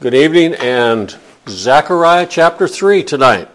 Good 0.00 0.14
evening 0.14 0.54
and 0.54 1.16
Zechariah 1.48 2.26
chapter 2.28 2.66
3 2.66 3.04
tonight. 3.04 3.48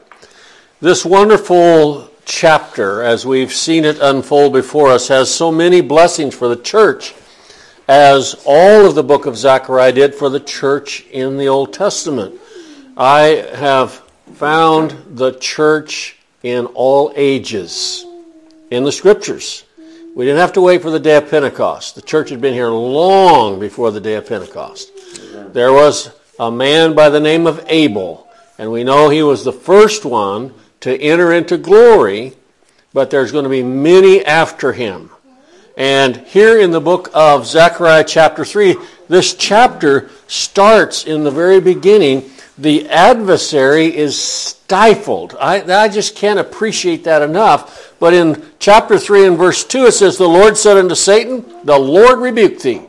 This 0.79 1.03
wonderful 1.03 2.09
chapter, 2.23 3.03
as 3.03 3.25
we've 3.25 3.53
seen 3.53 3.83
it 3.83 3.99
unfold 4.01 4.53
before 4.53 4.87
us, 4.87 5.09
has 5.09 5.29
so 5.29 5.51
many 5.51 5.81
blessings 5.81 6.33
for 6.33 6.47
the 6.47 6.55
church, 6.55 7.13
as 7.89 8.41
all 8.45 8.85
of 8.85 8.95
the 8.95 9.03
book 9.03 9.25
of 9.25 9.35
Zechariah 9.35 9.91
did 9.91 10.15
for 10.15 10.29
the 10.29 10.39
church 10.39 11.05
in 11.11 11.37
the 11.37 11.49
Old 11.49 11.73
Testament. 11.73 12.39
I 12.95 13.45
have 13.55 13.95
found 14.35 15.17
the 15.17 15.33
church 15.33 16.19
in 16.41 16.67
all 16.67 17.11
ages 17.17 18.05
in 18.71 18.85
the 18.85 18.93
scriptures. 18.93 19.65
We 20.15 20.23
didn't 20.23 20.39
have 20.39 20.53
to 20.53 20.61
wait 20.61 20.81
for 20.81 20.89
the 20.89 21.01
day 21.01 21.17
of 21.17 21.29
Pentecost. 21.29 21.95
The 21.95 22.01
church 22.01 22.29
had 22.29 22.39
been 22.39 22.53
here 22.53 22.69
long 22.69 23.59
before 23.59 23.91
the 23.91 24.01
day 24.01 24.15
of 24.15 24.25
Pentecost. 24.25 24.89
There 25.53 25.73
was 25.73 26.11
a 26.39 26.49
man 26.49 26.93
by 26.93 27.09
the 27.09 27.19
name 27.19 27.45
of 27.45 27.63
Abel, 27.67 28.25
and 28.57 28.71
we 28.71 28.85
know 28.85 29.09
he 29.09 29.21
was 29.21 29.43
the 29.43 29.51
first 29.51 30.05
one 30.05 30.53
to 30.79 30.97
enter 30.97 31.33
into 31.33 31.57
glory, 31.57 32.33
but 32.93 33.09
there's 33.09 33.33
going 33.33 33.43
to 33.43 33.49
be 33.49 33.61
many 33.61 34.25
after 34.25 34.71
him. 34.71 35.09
And 35.75 36.17
here 36.17 36.59
in 36.59 36.71
the 36.71 36.79
book 36.79 37.09
of 37.13 37.45
Zechariah, 37.45 38.05
chapter 38.05 38.45
3, 38.45 38.77
this 39.09 39.33
chapter 39.33 40.09
starts 40.27 41.05
in 41.05 41.23
the 41.23 41.31
very 41.31 41.59
beginning. 41.59 42.29
The 42.57 42.89
adversary 42.89 43.95
is 43.95 44.19
stifled. 44.19 45.35
I, 45.39 45.61
I 45.61 45.87
just 45.89 46.15
can't 46.15 46.39
appreciate 46.39 47.03
that 47.05 47.21
enough. 47.21 47.93
But 47.99 48.13
in 48.13 48.45
chapter 48.59 48.97
3 48.97 49.27
and 49.27 49.37
verse 49.37 49.63
2, 49.65 49.85
it 49.85 49.93
says, 49.93 50.17
The 50.17 50.27
Lord 50.27 50.57
said 50.57 50.77
unto 50.77 50.95
Satan, 50.95 51.45
The 51.63 51.79
Lord 51.79 52.19
rebuked 52.19 52.61
thee. 52.63 52.81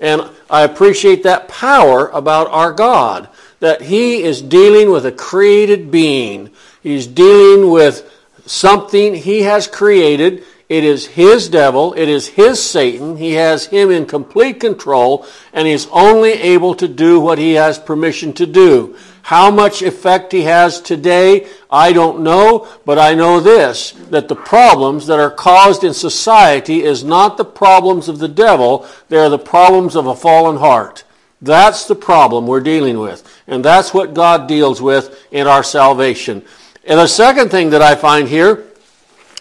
And 0.00 0.28
I 0.50 0.62
appreciate 0.64 1.22
that 1.22 1.48
power 1.48 2.08
about 2.08 2.48
our 2.48 2.72
God, 2.72 3.28
that 3.60 3.82
He 3.82 4.22
is 4.22 4.42
dealing 4.42 4.90
with 4.90 5.06
a 5.06 5.12
created 5.12 5.90
being. 5.90 6.50
He's 6.82 7.06
dealing 7.06 7.70
with 7.70 8.10
something 8.46 9.14
He 9.14 9.42
has 9.42 9.68
created. 9.68 10.44
It 10.68 10.82
is 10.82 11.06
His 11.06 11.48
devil. 11.48 11.94
It 11.94 12.08
is 12.08 12.28
His 12.28 12.62
Satan. 12.62 13.16
He 13.16 13.34
has 13.34 13.66
him 13.66 13.90
in 13.90 14.06
complete 14.06 14.58
control, 14.58 15.24
and 15.52 15.68
He's 15.68 15.86
only 15.92 16.32
able 16.32 16.74
to 16.74 16.88
do 16.88 17.20
what 17.20 17.38
He 17.38 17.52
has 17.52 17.78
permission 17.78 18.32
to 18.34 18.46
do. 18.46 18.96
How 19.22 19.50
much 19.50 19.82
effect 19.82 20.32
he 20.32 20.42
has 20.42 20.80
today, 20.80 21.46
I 21.70 21.92
don't 21.92 22.22
know, 22.22 22.68
but 22.84 22.98
I 22.98 23.14
know 23.14 23.40
this 23.40 23.92
that 24.10 24.28
the 24.28 24.36
problems 24.36 25.06
that 25.06 25.20
are 25.20 25.30
caused 25.30 25.84
in 25.84 25.94
society 25.94 26.82
is 26.82 27.04
not 27.04 27.36
the 27.36 27.44
problems 27.44 28.08
of 28.08 28.18
the 28.18 28.28
devil, 28.28 28.86
they 29.08 29.18
are 29.18 29.28
the 29.28 29.38
problems 29.38 29.94
of 29.94 30.06
a 30.06 30.16
fallen 30.16 30.56
heart. 30.56 31.04
That's 31.42 31.86
the 31.86 31.94
problem 31.94 32.46
we're 32.46 32.60
dealing 32.60 32.98
with. 32.98 33.26
And 33.46 33.64
that's 33.64 33.94
what 33.94 34.14
God 34.14 34.46
deals 34.46 34.82
with 34.82 35.24
in 35.30 35.46
our 35.46 35.62
salvation. 35.62 36.44
And 36.84 36.98
the 36.98 37.06
second 37.06 37.50
thing 37.50 37.70
that 37.70 37.82
I 37.82 37.94
find 37.94 38.28
here 38.28 38.64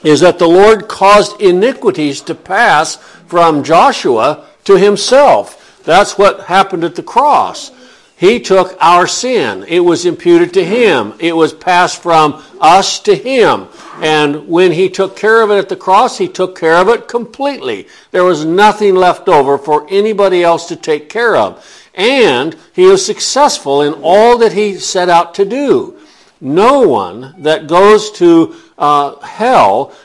is 0.04 0.22
that 0.22 0.40
the 0.40 0.48
Lord 0.48 0.88
caused 0.88 1.42
iniquities 1.42 2.22
to 2.22 2.36
pass 2.36 2.96
from 2.96 3.64
Joshua 3.64 4.48
to 4.64 4.78
himself. 4.78 5.82
That's 5.84 6.18
what 6.18 6.46
happened 6.46 6.84
at 6.84 6.96
the 6.96 7.04
cross. 7.04 7.72
He 8.20 8.42
took 8.42 8.76
our 8.82 9.08
sin. 9.08 9.64
It 9.66 9.80
was 9.80 10.06
imputed 10.06 10.54
to 10.56 10.66
him. 10.66 11.14
It 11.20 11.34
was 11.38 11.54
passed 11.54 12.04
from 12.04 12.44
us 12.60 13.00
to 13.04 13.16
him. 13.16 13.70
And 14.02 14.50
when 14.50 14.74
he 14.74 14.90
took 14.90 15.16
care 15.16 15.42
of 15.42 15.52
it 15.52 15.58
at 15.58 15.70
the 15.70 15.78
cross, 15.78 16.18
he 16.18 16.28
took 16.28 16.60
care 16.60 16.76
of 16.76 16.90
it 16.90 17.08
completely. 17.08 17.88
There 18.12 18.26
was 18.26 18.44
nothing 18.44 18.96
left 18.96 19.30
over 19.30 19.58
for 19.58 19.88
anybody 19.90 20.44
else 20.44 20.68
to 20.68 20.76
take 20.76 21.08
care 21.08 21.38
of. 21.38 21.66
And 21.96 22.58
he 22.74 22.88
was 22.88 23.06
successful 23.06 23.84
in 23.84 23.94
all 24.04 24.38
that 24.40 24.52
he 24.52 24.76
set 24.80 25.08
out 25.08 25.36
to 25.36 25.46
do. 25.46 25.98
No 26.42 26.82
one 26.82 27.36
that 27.44 27.68
goes 27.68 28.12
to 28.20 28.54
uh, 28.78 29.18
hell 29.22 29.96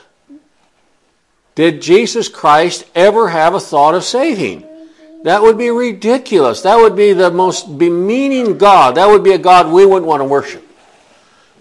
did 1.53 1.81
Jesus 1.81 2.29
Christ 2.29 2.85
ever 2.95 3.27
have 3.27 3.53
a 3.53 3.59
thought 3.59 3.93
of 3.93 4.05
saving. 4.05 4.65
That 5.25 5.41
would 5.41 5.57
be 5.57 5.71
ridiculous. 5.71 6.61
That 6.61 6.77
would 6.77 6.95
be 6.95 7.11
the 7.11 7.31
most 7.31 7.79
bemeaning 7.79 8.59
God. 8.59 8.93
That 8.93 9.07
would 9.07 9.23
be 9.23 9.31
a 9.31 9.39
God 9.39 9.73
we 9.73 9.83
wouldn't 9.83 10.05
want 10.05 10.21
to 10.21 10.25
worship. 10.25 10.63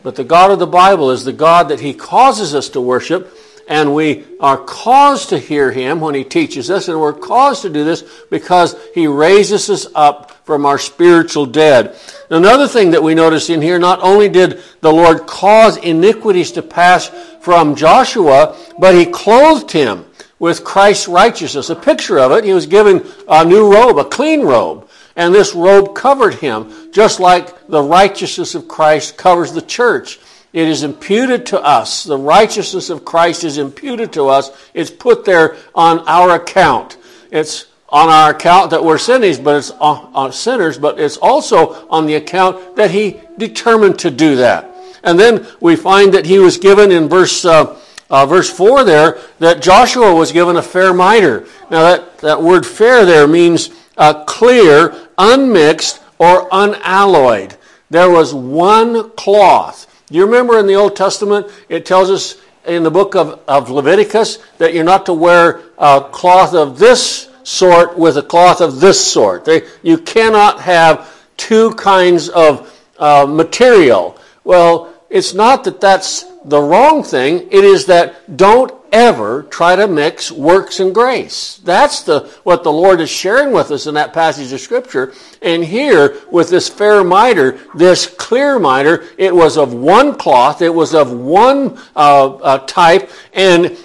But 0.03 0.17
the 0.17 0.23
God 0.23 0.51
of 0.51 0.59
the 0.59 0.67
Bible 0.67 1.11
is 1.11 1.25
the 1.25 1.33
God 1.33 1.71
that 1.71 1.81
He 1.81 1.95
causes 1.95 2.55
us 2.55 2.69
to 2.69 2.81
worship, 2.83 3.35
and 3.67 3.95
we 3.95 4.25
are 4.39 4.59
caused 4.59 5.31
to 5.31 5.39
hear 5.39 5.73
Him 5.73 6.01
when 6.01 6.15
He 6.15 6.25
teaches 6.25 6.71
us, 6.71 6.89
and 6.89 7.01
we're 7.01 7.15
caused 7.15 7.63
to 7.63 7.71
do 7.71 7.85
this 7.85 8.05
because 8.31 8.77
He 8.95 9.07
raises 9.07 9.71
us 9.71 9.87
up 9.95 10.33
from 10.45 10.67
our 10.67 10.79
spiritual 10.79 11.47
dead. 11.47 11.97
Another 12.29 12.69
thing 12.69 12.91
that 12.91 13.03
we 13.03 13.15
notice 13.15 13.49
in 13.49 13.63
here, 13.63 13.79
not 13.79 14.03
only 14.03 14.29
did 14.29 14.63
the 14.83 14.93
Lord 14.93 15.27
cause 15.27 15.79
iniquities 15.79 16.53
to 16.53 16.61
pass 16.61 17.09
from 17.41 17.77
Joshua, 17.77 18.59
but 18.79 18.95
He 18.95 19.07
clothed 19.07 19.71
him 19.71 20.05
with 20.39 20.65
Christ's 20.65 21.09
righteousness. 21.09 21.71
A 21.71 21.77
picture 21.77 22.19
of 22.19 22.33
it, 22.33 22.45
he 22.45 22.53
was 22.53 22.67
given 22.67 23.07
a 23.29 23.45
new 23.45 23.73
robe, 23.73 23.99
a 23.99 24.05
clean 24.05 24.43
robe. 24.43 24.89
And 25.17 25.35
this 25.35 25.55
robe 25.55 25.95
covered 25.95 26.35
him, 26.35 26.93
just 26.93 27.21
like 27.21 27.67
the 27.69 27.83
righteousness 27.83 28.55
of 28.55 28.67
Christ 28.67 29.17
covers 29.17 29.53
the 29.53 29.63
church. 29.63 30.19
It 30.53 30.69
is 30.69 30.83
imputed 30.83 31.47
to 31.47 31.61
us. 31.61 32.05
The 32.05 32.19
righteousness 32.19 32.91
of 32.91 33.05
Christ 33.05 33.45
is 33.45 33.59
imputed 33.59 34.13
to 34.15 34.29
us. 34.29 34.51
It's 34.73 34.91
put 34.91 35.25
there 35.25 35.57
on 35.75 36.01
our 36.09 36.37
account. 36.37 36.97
It's 37.31 37.67
on 37.89 38.09
our 38.09 38.31
account 38.31 38.71
that 38.71 38.85
we're 38.85 38.99
sinners, 38.99 39.39
but 39.39 39.57
it's 39.57 39.71
on, 39.71 40.33
sinners, 40.33 40.79
but 40.79 40.99
it's 40.99 41.17
also 41.17 41.89
on 41.89 42.07
the 42.07 42.15
account 42.17 42.77
that 42.77 42.91
he 42.91 43.21
determined 43.39 43.99
to 44.01 44.11
do 44.11 44.37
that. 44.37 44.75
And 45.05 45.19
then 45.19 45.47
we 45.61 45.77
find 45.77 46.15
that 46.15 46.27
he 46.27 46.39
was 46.39 46.59
given 46.59 46.91
in 46.91 47.09
verse 47.09 47.45
uh, 47.45 47.79
uh, 48.15 48.25
verse 48.25 48.49
4 48.49 48.85
there 48.85 49.19
that 49.41 49.61
Joshua 49.61 50.15
was 50.15 50.31
given 50.31 50.55
a 50.55 50.63
fair 50.63 50.95
mitre. 50.95 51.49
Now, 51.69 51.83
that, 51.83 52.19
that 52.19 52.41
word 52.41 52.65
fair 52.65 53.05
there 53.05 53.27
means 53.27 53.71
uh, 53.97 54.23
clear, 54.23 54.95
unmixed, 55.19 56.01
or 56.19 56.47
unalloyed. 56.53 57.57
There 57.91 58.09
was 58.09 58.33
one 58.33 59.11
cloth. 59.17 59.91
You 60.11 60.27
remember 60.27 60.61
in 60.61 60.69
the 60.69 60.77
Old 60.77 60.95
Testament, 60.95 61.51
it 61.69 61.85
tells 61.85 62.09
us 62.09 62.41
in 62.65 62.85
the 62.85 62.91
book 62.91 63.17
of, 63.17 63.41
of 63.49 63.69
Leviticus 63.69 64.39
that 64.59 64.75
you're 64.75 64.85
not 64.85 65.07
to 65.07 65.13
wear 65.13 65.63
a 65.77 66.09
cloth 66.13 66.55
of 66.55 66.79
this 66.79 67.29
sort 67.43 67.99
with 67.99 68.17
a 68.17 68.23
cloth 68.23 68.61
of 68.61 68.79
this 68.79 69.05
sort. 69.05 69.45
They, 69.45 69.63
you 69.83 69.99
cannot 69.99 70.61
have 70.61 71.13
two 71.37 71.73
kinds 71.73 72.29
of 72.29 72.73
uh, 72.97 73.27
material. 73.29 74.17
Well, 74.45 74.94
it's 75.15 75.33
not 75.33 75.63
that 75.63 75.81
that's 75.81 76.25
the 76.45 76.61
wrong 76.61 77.05
thing. 77.05 77.47
It 77.53 77.63
is 77.63 77.87
that 77.87 78.37
don't 78.37 78.75
ever 78.91 79.45
try 79.45 79.77
to 79.77 79.87
mix 79.87 80.33
works 80.33 80.81
and 80.81 80.93
grace. 80.93 81.61
That's 81.63 82.03
the 82.03 82.29
what 82.43 82.65
the 82.65 82.73
Lord 82.73 83.01
is 83.01 83.11
sharing 83.11 83.53
with 83.53 83.71
us 83.71 83.87
in 83.87 83.95
that 83.95 84.13
passage 84.13 84.53
of 84.53 84.59
Scripture. 84.59 85.15
And 85.41 85.65
here, 85.65 86.21
with 86.33 86.51
this 86.51 86.69
fair 86.69 87.05
mitre, 87.05 87.61
this 87.77 88.09
clear 88.09 88.59
mitre, 88.59 89.05
it 89.17 89.33
was 89.33 89.57
of 89.57 89.73
one 89.73 90.19
cloth, 90.19 90.61
it 90.63 90.75
was 90.75 90.97
of 90.97 91.13
one 91.13 91.79
uh, 91.95 92.35
uh, 92.35 92.59
type, 92.67 93.09
and 93.33 93.79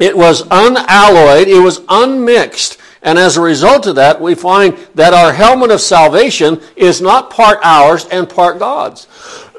it 0.00 0.16
was 0.16 0.42
unalloyed, 0.50 1.46
it 1.46 1.62
was 1.62 1.82
unmixed. 1.88 2.76
And 3.02 3.18
as 3.18 3.36
a 3.36 3.40
result 3.40 3.86
of 3.86 3.94
that, 3.94 4.20
we 4.20 4.34
find 4.34 4.76
that 4.94 5.14
our 5.14 5.32
helmet 5.32 5.70
of 5.70 5.80
salvation 5.80 6.60
is 6.76 7.00
not 7.00 7.30
part 7.30 7.58
ours 7.62 8.06
and 8.06 8.28
part 8.28 8.58
God's. 8.58 9.06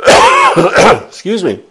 Excuse 1.08 1.44
me 1.44 1.64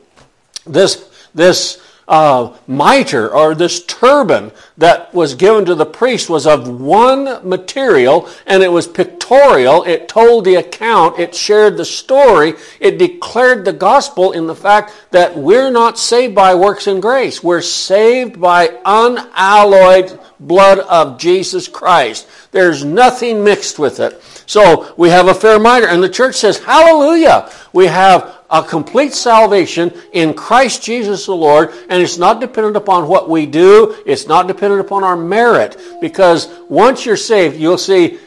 this, 0.66 1.08
this 1.34 1.82
uh, 2.08 2.56
mitre 2.66 3.32
or 3.32 3.54
this 3.54 3.84
turban 3.84 4.50
that 4.76 5.14
was 5.14 5.34
given 5.34 5.64
to 5.64 5.74
the 5.76 5.86
priest 5.86 6.28
was 6.28 6.46
of 6.46 6.68
one 6.68 7.48
material 7.48 8.28
and 8.46 8.62
it 8.62 8.72
was 8.72 8.88
pictorial. 8.88 9.84
It 9.84 10.08
told 10.08 10.44
the 10.44 10.56
account, 10.56 11.20
it 11.20 11.34
shared 11.34 11.76
the 11.76 11.84
story, 11.84 12.54
it 12.80 12.98
declared 12.98 13.64
the 13.64 13.72
gospel 13.72 14.32
in 14.32 14.48
the 14.48 14.56
fact 14.56 14.92
that 15.12 15.36
we're 15.36 15.70
not 15.70 15.98
saved 15.98 16.34
by 16.34 16.54
works 16.54 16.88
and 16.88 17.00
grace. 17.00 17.44
We're 17.44 17.62
saved 17.62 18.40
by 18.40 18.76
unalloyed 18.84 20.18
blood 20.40 20.78
of 20.80 21.18
Jesus 21.18 21.68
Christ. 21.68 22.26
There's 22.50 22.84
nothing 22.84 23.44
mixed 23.44 23.78
with 23.78 24.00
it. 24.00 24.20
So 24.46 24.92
we 24.96 25.10
have 25.10 25.28
a 25.28 25.34
fair 25.34 25.58
mitre, 25.58 25.86
and 25.86 26.02
the 26.02 26.08
church 26.08 26.36
says, 26.36 26.58
Hallelujah! 26.58 27.50
We 27.72 27.86
have 27.86 28.38
a 28.50 28.62
complete 28.62 29.12
salvation 29.12 29.92
in 30.12 30.34
Christ 30.34 30.82
Jesus 30.82 31.26
the 31.26 31.36
Lord, 31.36 31.72
and 31.88 32.02
it's 32.02 32.18
not 32.18 32.40
dependent 32.40 32.76
upon 32.76 33.06
what 33.06 33.28
we 33.28 33.46
do, 33.46 33.96
it's 34.04 34.26
not 34.26 34.48
dependent 34.48 34.80
upon 34.80 35.04
our 35.04 35.16
merit, 35.16 35.80
because 36.00 36.48
once 36.68 37.06
you're 37.06 37.16
saved, 37.16 37.56
you'll 37.56 37.78
see, 37.78 38.18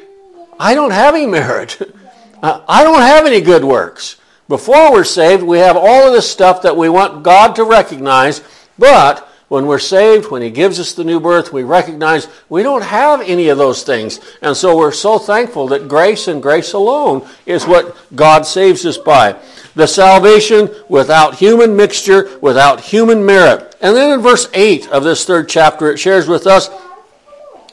I 0.60 0.75
don't 0.75 0.92
have 0.92 1.15
any 1.15 1.27
merit. 1.27 1.81
Uh, 2.44 2.62
I 2.68 2.83
don't 2.83 3.00
have 3.00 3.25
any 3.25 3.39
good 3.39 3.63
works. 3.63 4.18
Before 4.50 4.92
we're 4.92 5.06
saved, 5.06 5.44
we 5.44 5.60
have 5.60 5.77
all 5.77 6.07
of 6.07 6.12
this 6.12 6.30
stuff 6.30 6.63
that 6.63 6.75
we 6.75 6.89
want 6.89 7.24
God 7.24 7.56
to 7.56 7.63
recognize, 7.63 8.42
but 8.77 9.33
When 9.48 9.68
we're 9.68 9.80
saved, 9.80 10.31
when 10.31 10.42
He 10.42 10.50
gives 10.50 10.80
us 10.80 10.94
the 10.94 11.04
new 11.04 11.19
birth, 11.19 11.54
we 11.54 11.63
recognize 11.63 12.28
we 12.50 12.63
don't 12.63 12.84
have 12.84 13.22
any 13.22 13.50
of 13.50 13.57
those 13.57 13.84
things. 13.84 14.19
And 14.42 14.56
so 14.56 14.78
we're 14.78 14.92
so 14.92 15.19
thankful 15.19 15.68
that 15.68 15.88
grace 15.88 16.28
and 16.28 16.42
grace 16.42 16.74
alone 16.74 17.28
is 17.45 17.68
what 17.68 17.95
God 18.16 18.45
saves 18.45 18.86
us 18.86 18.98
by. 18.98 19.36
The 19.75 19.88
salvation 19.88 20.69
without 20.90 21.36
human 21.36 21.75
mixture, 21.75 22.38
without 22.40 22.80
human 22.80 23.25
merit. 23.25 23.75
And 23.81 23.95
then 23.95 24.12
in 24.12 24.22
verse 24.22 24.48
8 24.54 24.90
of 24.90 25.04
this 25.04 25.25
third 25.25 25.50
chapter, 25.50 25.92
it 25.92 25.98
shares 25.98 26.28
with 26.28 26.48
us 26.48 26.69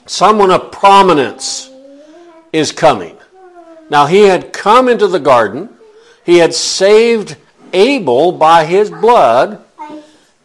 someone 0.06 0.50
of 0.50 0.72
prominence 0.72 1.70
is 2.52 2.72
coming. 2.72 3.16
Now, 3.90 4.06
he 4.06 4.22
had 4.22 4.52
come 4.52 4.88
into 4.88 5.08
the 5.08 5.20
garden, 5.20 5.68
he 6.24 6.38
had 6.38 6.54
saved 6.54 7.36
Abel 7.72 8.32
by 8.32 8.64
his 8.64 8.90
blood 8.90 9.64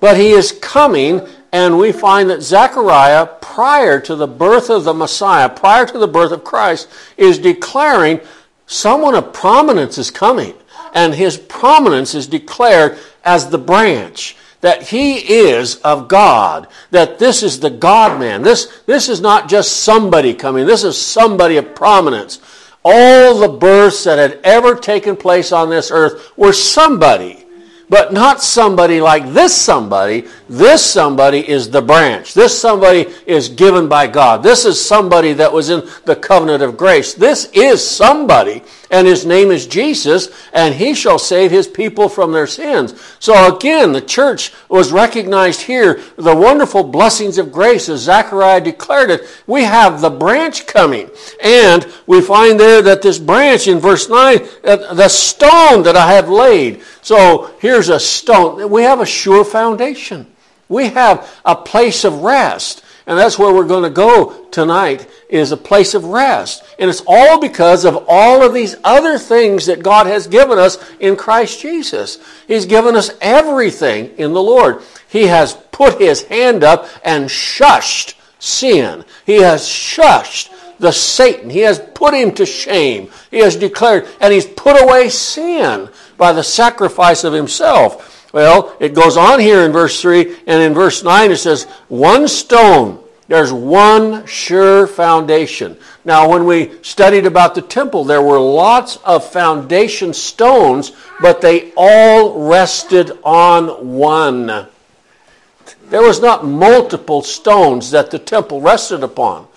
but 0.06 0.18
he 0.18 0.30
is 0.30 0.52
coming, 0.52 1.20
and 1.52 1.80
we 1.80 1.92
find 1.92 2.30
that 2.30 2.44
Zechariah, 2.44 3.26
prior 3.26 4.00
to 4.02 4.16
the 4.16 4.28
birth 4.28 4.70
of 4.70 4.84
the 4.84 4.94
Messiah, 4.94 5.50
prior 5.50 5.84
to 5.88 5.98
the 5.98 6.08
birth 6.08 6.32
of 6.32 6.44
Christ, 6.44 6.90
is 7.18 7.40
declaring 7.40 8.20
someone 8.68 9.16
of 9.16 9.34
prominence 9.34 9.98
is 9.98 10.12
coming. 10.12 10.54
And 10.94 11.16
his 11.16 11.38
prominence 11.38 12.14
is 12.14 12.28
declared 12.28 13.00
as 13.24 13.50
the 13.50 13.58
branch 13.58 14.38
that 14.62 14.84
he 14.84 15.16
is 15.16 15.78
of 15.78 16.08
God, 16.08 16.68
that 16.92 17.18
this 17.18 17.42
is 17.42 17.60
the 17.60 17.72
God 17.72 18.20
man. 18.20 18.44
This, 18.44 18.84
this 18.86 19.10
is 19.10 19.22
not 19.22 19.50
just 19.50 19.78
somebody 19.78 20.36
coming, 20.36 20.68
this 20.68 20.84
is 20.84 21.04
somebody 21.04 21.58
of 21.58 21.74
prominence. 21.74 22.42
All 22.84 23.40
the 23.40 23.58
births 23.58 24.04
that 24.04 24.20
had 24.20 24.40
ever 24.44 24.76
taken 24.76 25.18
place 25.18 25.52
on 25.52 25.72
this 25.72 25.90
earth 25.90 26.38
were 26.38 26.54
somebody 26.54 27.45
but 27.90 28.14
not 28.14 28.42
somebody 28.42 29.00
like 29.00 29.32
this 29.34 29.56
somebody. 29.56 30.28
This 30.48 30.86
somebody 30.86 31.48
is 31.48 31.70
the 31.70 31.82
branch. 31.82 32.34
This 32.34 32.60
somebody 32.60 33.08
is 33.26 33.50
given 33.50 33.88
by 33.88 34.08
God. 34.08 34.44
This 34.44 34.66
is 34.66 34.84
somebody 34.84 35.34
that 35.34 35.52
was 35.52 35.70
in 35.70 35.88
the 36.06 36.16
covenant 36.16 36.64
of 36.64 36.78
grace. 36.78 37.14
This 37.14 37.50
is 37.54 37.88
somebody, 37.88 38.64
and 38.92 39.08
his 39.08 39.26
name 39.26 39.52
is 39.52 39.68
Jesus, 39.68 40.30
and 40.54 40.74
he 40.74 40.94
shall 40.94 41.20
save 41.20 41.52
his 41.52 41.68
people 41.68 42.10
from 42.10 42.32
their 42.32 42.48
sins. 42.48 43.00
So 43.20 43.56
again, 43.56 43.92
the 43.92 44.02
church 44.02 44.52
was 44.70 44.92
recognized 44.92 45.62
here, 45.62 46.02
the 46.16 46.36
wonderful 46.36 46.84
blessings 46.84 47.38
of 47.38 47.52
grace, 47.52 47.90
as 47.90 48.02
Zechariah 48.02 48.62
declared 48.62 49.12
it. 49.12 49.28
We 49.48 49.64
have 49.64 50.02
the 50.02 50.10
branch 50.10 50.68
coming, 50.68 51.10
and 51.44 51.92
we 52.08 52.22
find 52.22 52.60
there 52.60 52.82
that 52.84 53.02
this 53.02 53.20
branch 53.20 53.68
in 53.68 53.80
verse 53.80 54.10
9, 54.10 54.40
uh, 54.64 54.94
the 54.94 55.10
stone 55.10 55.84
that 55.84 55.96
I 55.96 56.14
have 56.14 56.30
laid, 56.30 56.82
so 57.06 57.52
here's 57.60 57.90
a 57.90 58.00
stone. 58.00 58.68
We 58.72 58.82
have 58.82 59.00
a 59.00 59.06
sure 59.06 59.46
foundation. 59.46 60.26
We 60.68 60.90
have 60.90 61.32
a 61.46 61.56
place 61.56 62.04
of 62.04 62.24
rest. 62.24 62.84
And 63.06 63.16
that's 63.16 63.38
where 63.38 63.54
we're 63.54 63.68
going 63.68 63.84
to 63.84 63.92
go 63.92 64.46
tonight 64.46 65.08
is 65.30 65.52
a 65.52 65.58
place 65.58 65.94
of 65.94 66.06
rest. 66.06 66.64
And 66.80 66.90
it's 66.90 67.04
all 67.06 67.40
because 67.40 67.86
of 67.86 68.06
all 68.08 68.42
of 68.42 68.56
these 68.56 68.76
other 68.84 69.20
things 69.20 69.68
that 69.68 69.84
God 69.84 70.08
has 70.08 70.26
given 70.26 70.58
us 70.58 70.80
in 71.00 71.16
Christ 71.16 71.62
Jesus. 71.62 72.18
He's 72.48 72.66
given 72.66 72.96
us 72.96 73.12
everything 73.22 74.18
in 74.18 74.34
the 74.34 74.42
Lord. 74.42 74.82
He 75.08 75.28
has 75.28 75.54
put 75.54 76.02
his 76.02 76.24
hand 76.24 76.64
up 76.64 76.88
and 77.04 77.30
shushed 77.30 78.16
sin. 78.40 79.06
He 79.28 79.36
has 79.44 79.62
shushed 79.62 80.50
the 80.80 80.92
Satan. 80.92 81.52
He 81.52 81.60
has 81.60 81.80
put 81.94 82.16
him 82.16 82.34
to 82.34 82.48
shame. 82.48 83.10
He 83.30 83.38
has 83.38 83.56
declared, 83.56 84.08
and 84.20 84.34
he's 84.34 84.48
put 84.48 84.82
away 84.82 85.10
sin 85.10 85.90
by 86.18 86.32
the 86.34 86.44
sacrifice 86.44 87.24
of 87.24 87.34
himself. 87.34 88.32
Well, 88.34 88.76
it 88.80 88.94
goes 88.94 89.18
on 89.18 89.40
here 89.40 89.62
in 89.62 89.72
verse 89.72 90.02
3, 90.02 90.36
and 90.48 90.62
in 90.62 90.74
verse 90.74 91.04
9 91.04 91.32
it 91.32 91.38
says, 91.38 91.64
One 91.88 92.28
stone, 92.28 93.02
there's 93.28 93.52
one 93.52 94.26
sure 94.26 94.86
foundation. 94.88 95.78
Now, 96.04 96.30
when 96.30 96.46
we 96.46 96.74
studied 96.84 97.26
about 97.26 97.56
the 97.56 97.62
temple, 97.62 98.04
there 98.04 98.22
were 98.22 98.40
lots 98.40 98.98
of 98.98 99.30
foundation 99.32 100.14
stones, 100.14 100.92
but 101.22 101.42
they 101.42 101.72
all 101.76 102.48
rested 102.48 103.18
on 103.24 103.96
one. 103.96 104.68
There 105.90 106.02
was 106.02 106.22
not 106.22 106.46
multiple 106.46 107.24
stones 107.24 107.92
that 107.92 108.12
the 108.12 108.20
temple 108.20 108.62
rested 108.62 109.02
upon. 109.02 109.48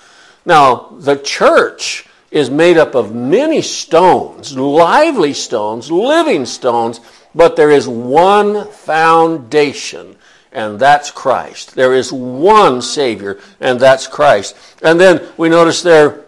Now, 0.47 0.95
the 0.99 1.17
church 1.17 2.08
is 2.31 2.51
made 2.51 2.77
up 2.77 2.95
of 2.95 3.15
many 3.15 3.63
stones, 3.63 4.57
lively 4.57 5.33
stones, 5.33 5.91
living 5.91 6.45
stones, 6.45 7.01
but 7.35 7.57
there 7.57 7.71
is 7.71 7.89
one 7.89 8.67
foundation, 8.71 10.17
and 10.53 10.79
that's 10.79 11.11
Christ. 11.11 11.75
There 11.75 11.95
is 11.95 12.13
one 12.13 12.83
Savior, 12.83 13.39
and 13.61 13.81
that's 13.81 14.07
Christ. 14.07 14.57
And 14.83 15.01
then 15.01 15.27
we 15.37 15.49
notice 15.49 15.83
there 15.83 16.25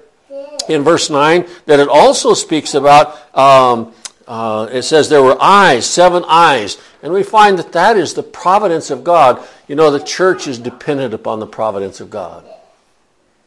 in 0.69 0.82
verse 0.82 1.11
9 1.11 1.47
that 1.67 1.81
it 1.81 1.88
also 1.88 2.35
speaks 2.35 2.75
about, 2.75 3.37
um, 3.37 3.93
uh, 4.26 4.69
it 4.70 4.82
says 4.82 5.08
there 5.08 5.23
were 5.23 5.37
eyes, 5.41 5.85
seven 5.85 6.25
eyes, 6.29 6.79
and 7.03 7.12
we 7.12 7.23
find 7.23 7.58
that 7.58 7.73
that 7.73 7.96
is 7.96 8.14
the 8.14 8.23
providence 8.23 8.91
of 8.91 9.05
God. 9.05 9.46
You 9.69 9.75
know, 9.75 9.91
the 9.91 10.00
church 10.00 10.46
is 10.46 10.58
dependent 10.58 11.12
upon 11.12 11.41
the 11.41 11.46
providence 11.46 12.00
of 12.00 12.11
God. 12.11 12.44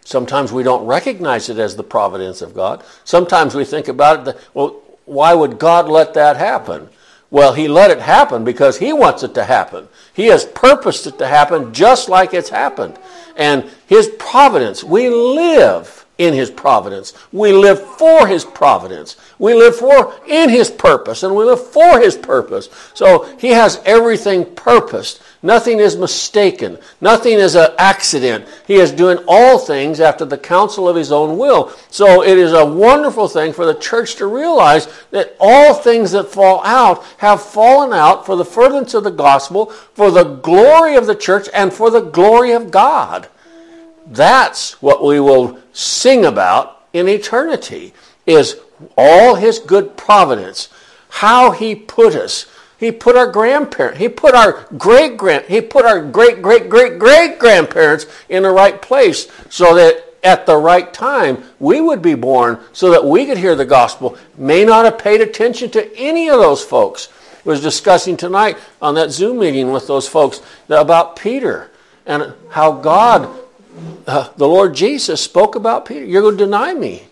Sometimes 0.05 0.51
we 0.51 0.63
don't 0.63 0.85
recognize 0.85 1.49
it 1.49 1.57
as 1.57 1.75
the 1.75 1.83
providence 1.83 2.41
of 2.41 2.53
God. 2.53 2.83
Sometimes 3.03 3.55
we 3.55 3.65
think 3.65 3.87
about 3.87 4.27
it, 4.27 4.37
well, 4.53 4.81
why 5.05 5.33
would 5.33 5.59
God 5.59 5.87
let 5.87 6.13
that 6.13 6.37
happen? 6.37 6.89
Well, 7.29 7.53
He 7.53 7.67
let 7.67 7.89
it 7.89 7.99
happen 7.99 8.43
because 8.43 8.77
He 8.77 8.93
wants 8.93 9.23
it 9.23 9.33
to 9.35 9.43
happen. 9.43 9.87
He 10.13 10.27
has 10.27 10.45
purposed 10.45 11.07
it 11.07 11.17
to 11.19 11.27
happen 11.27 11.73
just 11.73 12.09
like 12.09 12.33
it's 12.33 12.49
happened. 12.49 12.99
And 13.35 13.69
His 13.87 14.07
providence, 14.19 14.83
we 14.83 15.09
live 15.09 16.02
in 16.17 16.33
His 16.33 16.49
providence. 16.49 17.13
We 17.31 17.51
live 17.51 17.81
for 17.81 18.27
His 18.27 18.45
providence. 18.45 19.17
We 19.39 19.53
live 19.53 19.75
for 19.75 20.15
in 20.27 20.49
His 20.49 20.69
purpose, 20.69 21.23
and 21.23 21.35
we 21.35 21.43
live 21.43 21.65
for 21.65 21.99
His 21.99 22.15
purpose. 22.15 22.69
So 22.93 23.23
He 23.37 23.49
has 23.49 23.81
everything 23.85 24.45
purposed. 24.55 25.21
Nothing 25.45 25.79
is 25.79 25.97
mistaken. 25.97 26.77
Nothing 27.01 27.33
is 27.33 27.55
an 27.55 27.71
accident. 27.77 28.47
He 28.65 28.75
is 28.75 28.93
doing 28.93 29.17
all 29.27 29.59
things 29.59 29.99
after 29.99 30.23
the 30.23 30.37
counsel 30.37 30.87
of 30.87 30.95
his 30.95 31.11
own 31.11 31.37
will. 31.37 31.69
So 31.89 32.23
it 32.23 32.37
is 32.37 32.53
a 32.53 32.65
wonderful 32.65 33.27
thing 33.27 33.51
for 33.51 33.65
the 33.65 33.73
church 33.73 34.15
to 34.15 34.25
realize 34.25 34.87
that 35.11 35.35
all 35.41 35.73
things 35.73 36.11
that 36.11 36.29
fall 36.29 36.63
out 36.63 37.03
have 37.17 37.41
fallen 37.41 37.91
out 37.91 38.25
for 38.25 38.37
the 38.37 38.45
furtherance 38.45 38.93
of 38.93 39.03
the 39.03 39.11
gospel, 39.11 39.65
for 39.65 40.11
the 40.11 40.23
glory 40.23 40.95
of 40.95 41.07
the 41.07 41.15
church, 41.15 41.49
and 41.53 41.73
for 41.73 41.91
the 41.91 41.99
glory 41.99 42.53
of 42.53 42.71
God. 42.71 43.27
That's 44.07 44.81
what 44.81 45.03
we 45.03 45.19
will 45.19 45.59
sing 45.71 46.25
about 46.25 46.85
in 46.93 47.07
eternity 47.07 47.93
is 48.25 48.59
all 48.97 49.35
his 49.35 49.59
good 49.59 49.95
providence, 49.97 50.69
how 51.09 51.51
he 51.51 51.75
put 51.75 52.15
us 52.15 52.47
he 52.83 52.91
put 52.91 53.15
our 53.15 53.27
grandparents, 53.27 53.97
he 53.97 54.09
put 54.09 54.35
our 54.35 54.67
great 54.77 55.15
grand, 55.15 55.45
he 55.45 55.61
put 55.61 55.85
our 55.85 56.01
great 56.01 56.41
great 56.41 56.69
great 56.69 56.99
great 56.99 57.39
grandparents 57.39 58.05
in 58.27 58.43
the 58.43 58.49
right 58.49 58.81
place 58.81 59.31
so 59.49 59.73
that 59.75 60.13
at 60.21 60.45
the 60.45 60.57
right 60.57 60.93
time 60.93 61.43
we 61.59 61.79
would 61.79 62.01
be 62.01 62.13
born 62.13 62.59
so 62.73 62.91
that 62.91 63.05
we 63.05 63.25
could 63.25 63.37
hear 63.37 63.55
the 63.55 63.63
gospel. 63.63 64.17
May 64.37 64.65
not 64.65 64.83
have 64.83 64.97
paid 64.97 65.21
attention 65.21 65.69
to 65.71 65.97
any 65.97 66.27
of 66.27 66.39
those 66.39 66.61
folks. 66.61 67.07
was 67.45 67.61
discussing 67.61 68.17
tonight 68.17 68.57
on 68.81 68.95
that 68.95 69.11
Zoom 69.11 69.39
meeting 69.39 69.71
with 69.71 69.87
those 69.87 70.07
folks 70.09 70.41
about 70.67 71.15
Peter 71.15 71.71
and 72.05 72.33
how 72.49 72.73
God, 72.73 73.29
uh, 74.07 74.29
the 74.37 74.47
Lord 74.47 74.75
Jesus, 74.75 75.21
spoke 75.21 75.55
about 75.55 75.85
Peter. 75.85 76.05
You're 76.05 76.21
going 76.21 76.37
to 76.37 76.45
deny 76.45 76.73
me 76.73 77.03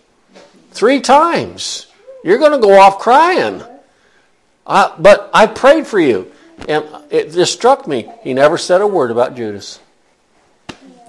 three 0.70 1.00
times. 1.00 1.86
You're 2.24 2.38
going 2.38 2.52
to 2.52 2.58
go 2.58 2.78
off 2.78 2.98
crying. 2.98 3.62
But 4.66 5.30
I 5.34 5.46
prayed 5.46 5.86
for 5.86 6.00
you. 6.00 6.30
And 6.68 6.86
it 7.10 7.32
just 7.32 7.52
struck 7.52 7.88
me. 7.88 8.08
He 8.22 8.34
never 8.34 8.56
said 8.56 8.80
a 8.80 8.86
word 8.86 9.10
about 9.10 9.34
Judas. 9.34 9.80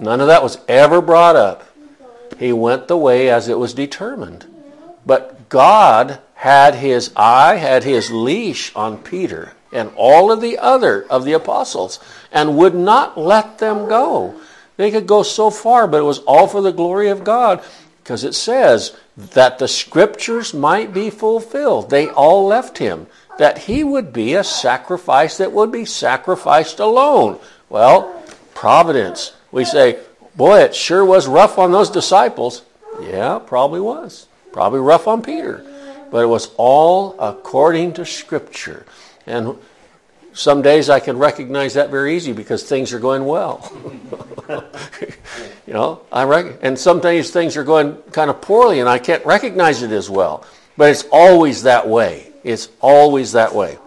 None 0.00 0.20
of 0.20 0.26
that 0.26 0.42
was 0.42 0.58
ever 0.66 1.00
brought 1.00 1.36
up. 1.36 1.64
He 2.38 2.52
went 2.52 2.88
the 2.88 2.96
way 2.96 3.30
as 3.30 3.48
it 3.48 3.58
was 3.58 3.74
determined. 3.74 4.46
But 5.06 5.48
God 5.48 6.18
had 6.34 6.74
his 6.74 7.12
eye, 7.14 7.56
had 7.56 7.84
his 7.84 8.10
leash 8.10 8.74
on 8.74 8.98
Peter 8.98 9.52
and 9.72 9.92
all 9.96 10.32
of 10.32 10.40
the 10.40 10.58
other 10.58 11.06
of 11.08 11.24
the 11.24 11.32
apostles 11.32 12.00
and 12.32 12.56
would 12.56 12.74
not 12.74 13.16
let 13.16 13.58
them 13.58 13.88
go. 13.88 14.40
They 14.76 14.90
could 14.90 15.06
go 15.06 15.22
so 15.22 15.50
far, 15.50 15.86
but 15.86 15.98
it 15.98 16.04
was 16.04 16.18
all 16.20 16.46
for 16.46 16.60
the 16.60 16.72
glory 16.72 17.08
of 17.08 17.24
God 17.24 17.62
because 18.02 18.24
it 18.24 18.34
says 18.34 18.96
that 19.16 19.58
the 19.58 19.68
scriptures 19.68 20.52
might 20.52 20.92
be 20.92 21.10
fulfilled. 21.10 21.90
They 21.90 22.08
all 22.08 22.46
left 22.46 22.78
him 22.78 23.06
that 23.38 23.58
he 23.58 23.82
would 23.82 24.12
be 24.12 24.34
a 24.34 24.44
sacrifice 24.44 25.38
that 25.38 25.52
would 25.52 25.72
be 25.72 25.84
sacrificed 25.84 26.80
alone. 26.80 27.38
Well, 27.68 28.22
providence. 28.54 29.32
We 29.50 29.64
say, 29.64 29.98
boy, 30.36 30.60
it 30.60 30.74
sure 30.74 31.04
was 31.04 31.26
rough 31.26 31.58
on 31.58 31.72
those 31.72 31.90
disciples. 31.90 32.62
Yeah, 33.00 33.40
probably 33.44 33.80
was. 33.80 34.26
Probably 34.52 34.80
rough 34.80 35.08
on 35.08 35.22
Peter. 35.22 35.64
But 36.10 36.22
it 36.22 36.28
was 36.28 36.50
all 36.56 37.16
according 37.18 37.94
to 37.94 38.06
Scripture. 38.06 38.86
And 39.26 39.58
some 40.34 40.62
days 40.62 40.90
I 40.90 40.98
can 40.98 41.16
recognize 41.16 41.74
that 41.74 41.90
very 41.90 42.16
easy 42.16 42.32
because 42.32 42.64
things 42.64 42.92
are 42.92 42.98
going 42.98 43.24
well. 43.24 43.72
you 45.66 45.72
know, 45.72 46.02
I 46.10 46.24
rec- 46.24 46.58
and 46.60 46.76
sometimes 46.76 47.30
things 47.30 47.56
are 47.56 47.62
going 47.62 47.96
kind 48.10 48.28
of 48.28 48.42
poorly 48.42 48.80
and 48.80 48.88
I 48.88 48.98
can't 48.98 49.24
recognize 49.24 49.82
it 49.82 49.92
as 49.92 50.10
well. 50.10 50.44
But 50.76 50.90
it's 50.90 51.04
always 51.12 51.62
that 51.62 51.88
way. 51.88 52.32
It's 52.42 52.68
always 52.80 53.32
that 53.32 53.54
way. 53.54 53.78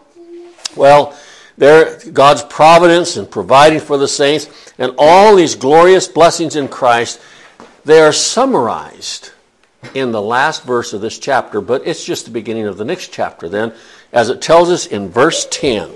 Well, 0.77 1.17
there 1.57 1.99
God's 2.13 2.43
providence 2.43 3.17
and 3.17 3.29
providing 3.29 3.81
for 3.81 3.97
the 3.97 4.07
saints 4.07 4.49
and 4.77 4.93
all 4.97 5.35
these 5.35 5.55
glorious 5.55 6.07
blessings 6.07 6.55
in 6.55 6.69
Christ, 6.69 7.19
they 7.83 7.99
are 7.99 8.13
summarized 8.13 9.31
in 9.93 10.13
the 10.13 10.21
last 10.21 10.63
verse 10.63 10.93
of 10.93 11.01
this 11.01 11.19
chapter, 11.19 11.59
but 11.59 11.85
it's 11.85 12.05
just 12.05 12.25
the 12.25 12.31
beginning 12.31 12.67
of 12.67 12.77
the 12.77 12.85
next 12.85 13.11
chapter 13.11 13.49
then, 13.49 13.73
as 14.13 14.29
it 14.29 14.41
tells 14.41 14.69
us 14.69 14.85
in 14.85 15.09
verse 15.09 15.45
10 15.51 15.91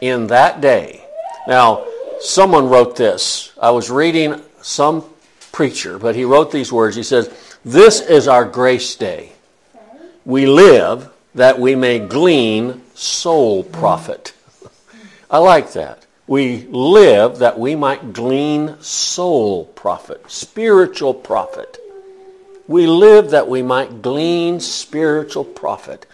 in 0.00 0.26
that 0.28 0.60
day. 0.60 1.04
Now, 1.46 1.86
someone 2.20 2.68
wrote 2.68 2.96
this. 2.96 3.52
I 3.60 3.70
was 3.70 3.90
reading 3.90 4.40
some 4.62 5.04
preacher, 5.52 5.98
but 5.98 6.16
he 6.16 6.24
wrote 6.24 6.50
these 6.50 6.72
words. 6.72 6.96
He 6.96 7.02
says, 7.02 7.30
This 7.64 8.00
is 8.00 8.28
our 8.28 8.44
grace 8.44 8.94
day. 8.94 9.32
We 10.24 10.46
live 10.46 11.10
that 11.34 11.58
we 11.58 11.74
may 11.74 11.98
glean 11.98 12.82
soul 12.94 13.62
profit. 13.62 14.34
I 15.30 15.38
like 15.38 15.72
that. 15.72 16.06
We 16.26 16.66
live 16.66 17.38
that 17.38 17.58
we 17.58 17.76
might 17.76 18.12
glean 18.12 18.80
soul 18.80 19.66
profit, 19.66 20.28
spiritual 20.28 21.14
profit. 21.14 21.78
We 22.66 22.88
live 22.88 23.30
that 23.30 23.48
we 23.48 23.62
might 23.62 24.02
glean 24.02 24.58
spiritual 24.58 25.44
profit. 25.44 26.04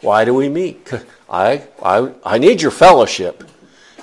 Why 0.00 0.24
do 0.24 0.34
we 0.34 0.48
meet? 0.48 0.92
I, 1.30 1.68
I, 1.82 2.10
I 2.24 2.38
need 2.38 2.62
your 2.62 2.70
fellowship. 2.70 3.44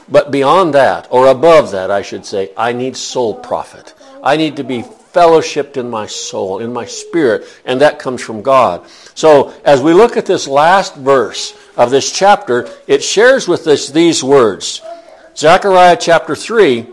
But 0.09 0.31
beyond 0.31 0.73
that, 0.73 1.07
or 1.11 1.27
above 1.27 1.71
that, 1.71 1.91
I 1.91 2.01
should 2.01 2.25
say, 2.25 2.51
I 2.55 2.71
need 2.71 2.95
soul 2.95 3.33
profit. 3.33 3.93
I 4.23 4.37
need 4.37 4.55
to 4.55 4.63
be 4.63 4.83
fellowshipped 4.83 5.77
in 5.77 5.89
my 5.89 6.05
soul, 6.05 6.59
in 6.59 6.71
my 6.71 6.85
spirit, 6.85 7.45
and 7.65 7.81
that 7.81 7.99
comes 7.99 8.21
from 8.21 8.41
God. 8.41 8.87
So 9.15 9.53
as 9.65 9.81
we 9.81 9.93
look 9.93 10.15
at 10.15 10.25
this 10.25 10.47
last 10.47 10.95
verse 10.95 11.57
of 11.75 11.91
this 11.91 12.11
chapter, 12.11 12.69
it 12.87 13.03
shares 13.03 13.47
with 13.47 13.67
us 13.67 13.89
these 13.89 14.23
words. 14.23 14.81
Zechariah 15.35 15.97
chapter 15.99 16.35
3 16.35 16.87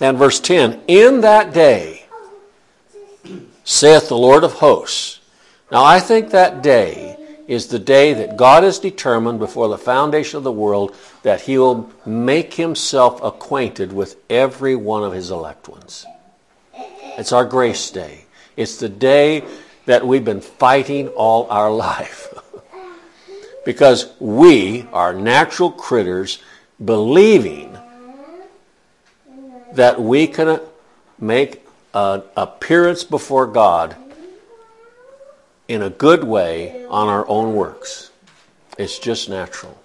and 0.00 0.18
verse 0.18 0.38
10 0.38 0.82
In 0.86 1.22
that 1.22 1.52
day, 1.52 2.04
saith 3.64 4.08
the 4.08 4.16
Lord 4.16 4.44
of 4.44 4.54
hosts. 4.54 5.20
Now 5.70 5.84
I 5.84 6.00
think 6.00 6.30
that 6.30 6.62
day 6.62 7.16
is 7.50 7.66
the 7.66 7.80
day 7.80 8.14
that 8.14 8.36
God 8.36 8.62
has 8.62 8.78
determined 8.78 9.40
before 9.40 9.66
the 9.66 9.76
foundation 9.76 10.36
of 10.36 10.44
the 10.44 10.52
world 10.52 10.94
that 11.24 11.40
he 11.40 11.58
will 11.58 11.90
make 12.06 12.54
himself 12.54 13.20
acquainted 13.24 13.92
with 13.92 14.14
every 14.30 14.76
one 14.76 15.02
of 15.02 15.12
his 15.12 15.32
elect 15.32 15.68
ones. 15.68 16.06
It's 17.18 17.32
our 17.32 17.44
grace 17.44 17.90
day. 17.90 18.26
It's 18.56 18.76
the 18.76 18.88
day 18.88 19.42
that 19.86 20.06
we've 20.06 20.24
been 20.24 20.40
fighting 20.40 21.08
all 21.08 21.50
our 21.50 21.72
life. 21.90 22.32
because 23.64 24.12
we 24.20 24.86
are 24.92 25.12
natural 25.12 25.72
critters 25.72 26.40
believing 26.82 27.76
that 29.72 30.00
we 30.00 30.28
can 30.28 30.60
make 31.18 31.66
an 31.94 32.22
appearance 32.36 33.02
before 33.02 33.48
God 33.48 33.96
in 35.70 35.82
a 35.82 35.88
good 35.88 36.24
way 36.24 36.84
on 36.86 37.06
our 37.06 37.26
own 37.28 37.54
works. 37.54 38.10
It's 38.76 38.98
just 38.98 39.28
natural. 39.28 39.80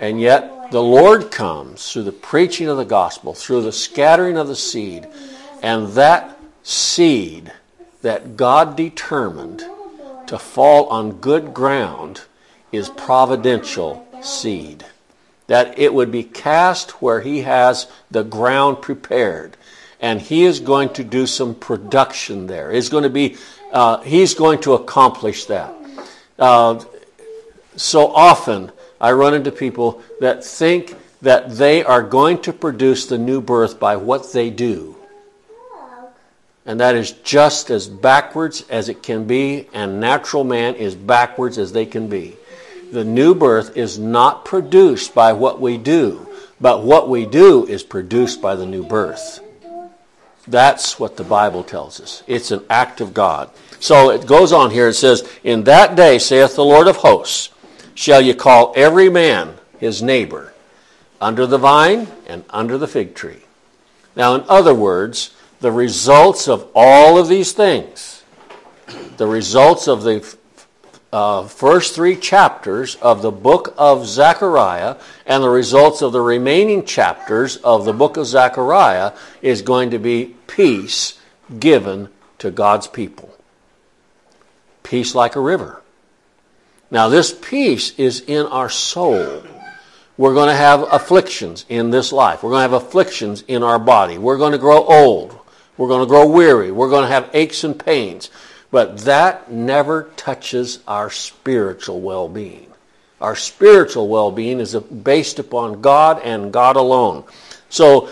And 0.00 0.20
yet, 0.20 0.70
the 0.70 0.82
Lord 0.82 1.32
comes 1.32 1.90
through 1.90 2.04
the 2.04 2.12
preaching 2.12 2.68
of 2.68 2.76
the 2.76 2.84
gospel, 2.84 3.34
through 3.34 3.62
the 3.62 3.72
scattering 3.72 4.38
of 4.38 4.46
the 4.46 4.54
seed, 4.54 5.08
and 5.60 5.88
that 5.94 6.38
seed 6.62 7.52
that 8.02 8.36
God 8.36 8.76
determined 8.76 9.64
to 10.28 10.38
fall 10.38 10.86
on 10.86 11.18
good 11.18 11.52
ground 11.52 12.20
is 12.70 12.88
providential 12.88 14.06
seed. 14.22 14.86
That 15.48 15.76
it 15.80 15.92
would 15.92 16.12
be 16.12 16.22
cast 16.22 17.02
where 17.02 17.22
He 17.22 17.40
has 17.40 17.88
the 18.08 18.22
ground 18.22 18.80
prepared. 18.80 19.56
And 20.00 20.20
He 20.20 20.44
is 20.44 20.60
going 20.60 20.90
to 20.90 21.02
do 21.02 21.26
some 21.26 21.56
production 21.56 22.46
there. 22.46 22.70
It's 22.70 22.88
going 22.88 23.02
to 23.02 23.10
be 23.10 23.36
uh, 23.72 24.00
he's 24.02 24.34
going 24.34 24.60
to 24.60 24.74
accomplish 24.74 25.46
that. 25.46 25.74
Uh, 26.38 26.84
so 27.76 28.12
often, 28.12 28.70
I 29.00 29.12
run 29.12 29.34
into 29.34 29.50
people 29.50 30.02
that 30.20 30.44
think 30.44 30.94
that 31.22 31.50
they 31.50 31.82
are 31.82 32.02
going 32.02 32.42
to 32.42 32.52
produce 32.52 33.06
the 33.06 33.18
new 33.18 33.40
birth 33.40 33.80
by 33.80 33.96
what 33.96 34.32
they 34.32 34.50
do. 34.50 34.96
And 36.64 36.78
that 36.80 36.94
is 36.94 37.12
just 37.24 37.70
as 37.70 37.88
backwards 37.88 38.64
as 38.68 38.88
it 38.88 39.02
can 39.02 39.26
be, 39.26 39.68
and 39.72 40.00
natural 40.00 40.44
man 40.44 40.76
is 40.76 40.94
backwards 40.94 41.58
as 41.58 41.72
they 41.72 41.86
can 41.86 42.08
be. 42.08 42.36
The 42.92 43.04
new 43.04 43.34
birth 43.34 43.76
is 43.76 43.98
not 43.98 44.44
produced 44.44 45.14
by 45.14 45.32
what 45.32 45.60
we 45.60 45.78
do, 45.78 46.28
but 46.60 46.84
what 46.84 47.08
we 47.08 47.26
do 47.26 47.66
is 47.66 47.82
produced 47.82 48.40
by 48.40 48.54
the 48.54 48.66
new 48.66 48.84
birth. 48.84 49.40
That's 50.46 50.98
what 50.98 51.16
the 51.16 51.24
Bible 51.24 51.62
tells 51.62 52.00
us. 52.00 52.22
It's 52.26 52.50
an 52.50 52.64
act 52.68 53.00
of 53.00 53.14
God. 53.14 53.50
So 53.78 54.10
it 54.10 54.26
goes 54.26 54.52
on 54.52 54.70
here. 54.70 54.88
It 54.88 54.94
says, 54.94 55.28
In 55.44 55.64
that 55.64 55.96
day, 55.96 56.18
saith 56.18 56.56
the 56.56 56.64
Lord 56.64 56.88
of 56.88 56.96
hosts, 56.96 57.50
shall 57.94 58.20
ye 58.20 58.34
call 58.34 58.72
every 58.76 59.08
man 59.08 59.54
his 59.78 60.02
neighbor 60.02 60.52
under 61.20 61.46
the 61.46 61.58
vine 61.58 62.08
and 62.26 62.44
under 62.50 62.76
the 62.76 62.88
fig 62.88 63.14
tree. 63.14 63.42
Now, 64.16 64.34
in 64.34 64.44
other 64.48 64.74
words, 64.74 65.34
the 65.60 65.70
results 65.70 66.48
of 66.48 66.68
all 66.74 67.18
of 67.18 67.28
these 67.28 67.52
things, 67.52 68.24
the 69.16 69.26
results 69.26 69.86
of 69.86 70.02
the 70.02 70.36
uh, 71.12 71.46
first 71.46 71.94
three 71.94 72.16
chapters 72.16 72.96
of 72.96 73.20
the 73.20 73.30
book 73.30 73.74
of 73.76 74.06
Zechariah 74.06 74.96
and 75.26 75.42
the 75.42 75.50
results 75.50 76.00
of 76.00 76.12
the 76.12 76.20
remaining 76.20 76.84
chapters 76.84 77.56
of 77.58 77.84
the 77.84 77.92
book 77.92 78.16
of 78.16 78.26
Zechariah 78.26 79.12
is 79.42 79.60
going 79.62 79.90
to 79.90 79.98
be 79.98 80.34
peace 80.46 81.18
given 81.58 82.08
to 82.38 82.50
God's 82.50 82.86
people. 82.86 83.36
Peace 84.82 85.14
like 85.14 85.36
a 85.36 85.40
river. 85.40 85.82
Now, 86.90 87.08
this 87.08 87.32
peace 87.32 87.98
is 87.98 88.20
in 88.20 88.46
our 88.46 88.68
soul. 88.68 89.42
We're 90.16 90.34
going 90.34 90.48
to 90.48 90.54
have 90.54 90.86
afflictions 90.92 91.64
in 91.68 91.90
this 91.90 92.12
life. 92.12 92.42
We're 92.42 92.50
going 92.50 92.68
to 92.68 92.74
have 92.74 92.82
afflictions 92.84 93.44
in 93.48 93.62
our 93.62 93.78
body. 93.78 94.18
We're 94.18 94.38
going 94.38 94.52
to 94.52 94.58
grow 94.58 94.84
old. 94.84 95.38
We're 95.76 95.88
going 95.88 96.00
to 96.00 96.06
grow 96.06 96.26
weary. 96.28 96.70
We're 96.70 96.90
going 96.90 97.04
to 97.04 97.12
have 97.12 97.30
aches 97.32 97.64
and 97.64 97.78
pains. 97.78 98.30
But 98.72 98.98
that 99.00 99.52
never 99.52 100.10
touches 100.16 100.80
our 100.88 101.10
spiritual 101.10 102.00
well 102.00 102.28
being. 102.28 102.66
Our 103.20 103.36
spiritual 103.36 104.08
well 104.08 104.32
being 104.32 104.58
is 104.58 104.74
based 104.74 105.38
upon 105.38 105.80
God 105.80 106.20
and 106.24 106.52
God 106.52 106.74
alone. 106.74 107.22
So 107.68 108.08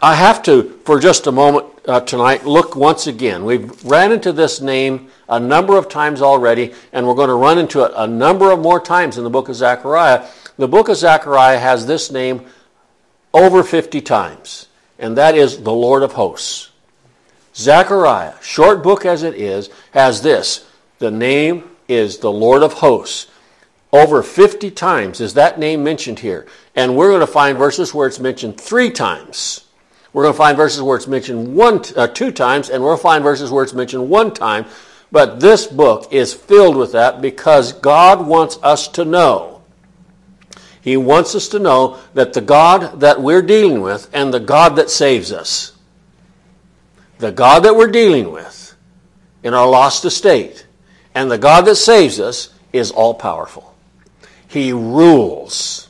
I 0.00 0.14
have 0.14 0.42
to, 0.44 0.80
for 0.84 0.98
just 0.98 1.26
a 1.26 1.32
moment 1.32 1.66
uh, 1.86 2.00
tonight, 2.00 2.46
look 2.46 2.74
once 2.74 3.06
again. 3.06 3.44
We've 3.44 3.84
ran 3.84 4.10
into 4.10 4.32
this 4.32 4.60
name 4.60 5.10
a 5.28 5.38
number 5.38 5.76
of 5.76 5.88
times 5.88 6.22
already, 6.22 6.74
and 6.92 7.06
we're 7.06 7.14
going 7.14 7.28
to 7.28 7.34
run 7.34 7.58
into 7.58 7.84
it 7.84 7.92
a 7.94 8.06
number 8.06 8.50
of 8.50 8.60
more 8.60 8.80
times 8.80 9.18
in 9.18 9.24
the 9.24 9.30
book 9.30 9.48
of 9.48 9.54
Zechariah. 9.54 10.26
The 10.58 10.68
book 10.68 10.88
of 10.88 10.96
Zechariah 10.96 11.58
has 11.58 11.86
this 11.86 12.10
name 12.10 12.46
over 13.34 13.62
50 13.62 14.00
times, 14.00 14.66
and 14.98 15.16
that 15.16 15.36
is 15.36 15.62
the 15.62 15.72
Lord 15.72 16.02
of 16.02 16.12
hosts. 16.12 16.71
Zechariah, 17.54 18.34
short 18.40 18.82
book 18.82 19.04
as 19.04 19.22
it 19.22 19.34
is, 19.34 19.68
has 19.92 20.22
this. 20.22 20.66
The 20.98 21.10
name 21.10 21.70
is 21.88 22.18
the 22.18 22.32
Lord 22.32 22.62
of 22.62 22.74
hosts. 22.74 23.26
Over 23.92 24.22
50 24.22 24.70
times 24.70 25.20
is 25.20 25.34
that 25.34 25.58
name 25.58 25.84
mentioned 25.84 26.20
here. 26.20 26.46
And 26.74 26.96
we're 26.96 27.10
going 27.10 27.20
to 27.20 27.26
find 27.26 27.58
verses 27.58 27.92
where 27.92 28.06
it's 28.06 28.18
mentioned 28.18 28.58
three 28.58 28.90
times. 28.90 29.66
We're 30.14 30.22
going 30.22 30.34
to 30.34 30.38
find 30.38 30.56
verses 30.56 30.80
where 30.80 30.96
it's 30.96 31.06
mentioned 31.06 31.54
one, 31.54 31.82
uh, 31.96 32.06
two 32.06 32.32
times, 32.32 32.70
and 32.70 32.82
we'll 32.82 32.96
find 32.96 33.22
verses 33.22 33.50
where 33.50 33.64
it's 33.64 33.74
mentioned 33.74 34.08
one 34.08 34.32
time. 34.32 34.64
But 35.10 35.40
this 35.40 35.66
book 35.66 36.10
is 36.10 36.32
filled 36.32 36.76
with 36.76 36.92
that 36.92 37.20
because 37.20 37.74
God 37.74 38.26
wants 38.26 38.58
us 38.62 38.88
to 38.88 39.04
know. 39.04 39.62
He 40.80 40.96
wants 40.96 41.34
us 41.34 41.48
to 41.48 41.58
know 41.58 41.98
that 42.14 42.32
the 42.32 42.40
God 42.40 43.00
that 43.00 43.20
we're 43.20 43.42
dealing 43.42 43.82
with 43.82 44.08
and 44.12 44.32
the 44.32 44.40
God 44.40 44.76
that 44.76 44.90
saves 44.90 45.32
us 45.32 45.71
the 47.22 47.32
God 47.32 47.60
that 47.60 47.76
we're 47.76 47.86
dealing 47.86 48.32
with 48.32 48.74
in 49.44 49.54
our 49.54 49.68
lost 49.68 50.04
estate 50.04 50.66
and 51.14 51.30
the 51.30 51.38
God 51.38 51.62
that 51.66 51.76
saves 51.76 52.18
us 52.18 52.52
is 52.72 52.90
all 52.90 53.14
powerful. 53.14 53.74
He 54.48 54.72
rules 54.72 55.88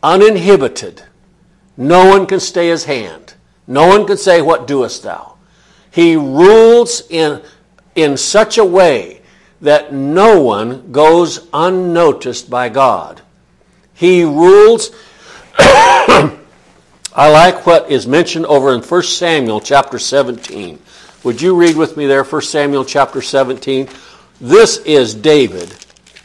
uninhibited. 0.00 1.02
No 1.76 2.06
one 2.06 2.26
can 2.26 2.38
stay 2.38 2.68
his 2.68 2.84
hand. 2.84 3.34
No 3.66 3.88
one 3.88 4.06
can 4.06 4.16
say, 4.16 4.40
What 4.40 4.68
doest 4.68 5.02
thou? 5.02 5.34
He 5.90 6.14
rules 6.14 7.02
in, 7.10 7.42
in 7.96 8.16
such 8.16 8.58
a 8.58 8.64
way 8.64 9.22
that 9.60 9.92
no 9.92 10.40
one 10.40 10.92
goes 10.92 11.48
unnoticed 11.52 12.48
by 12.48 12.68
God. 12.68 13.22
He 13.92 14.22
rules. 14.22 14.92
I 17.14 17.30
like 17.30 17.66
what 17.66 17.90
is 17.90 18.06
mentioned 18.06 18.46
over 18.46 18.72
in 18.72 18.80
1 18.80 19.02
Samuel 19.02 19.60
chapter 19.60 19.98
17. 19.98 20.78
Would 21.24 21.42
you 21.42 21.54
read 21.54 21.76
with 21.76 21.94
me 21.94 22.06
there, 22.06 22.24
1 22.24 22.40
Samuel 22.40 22.86
chapter 22.86 23.20
17? 23.20 23.86
This 24.40 24.78
is 24.78 25.14
David, 25.14 25.76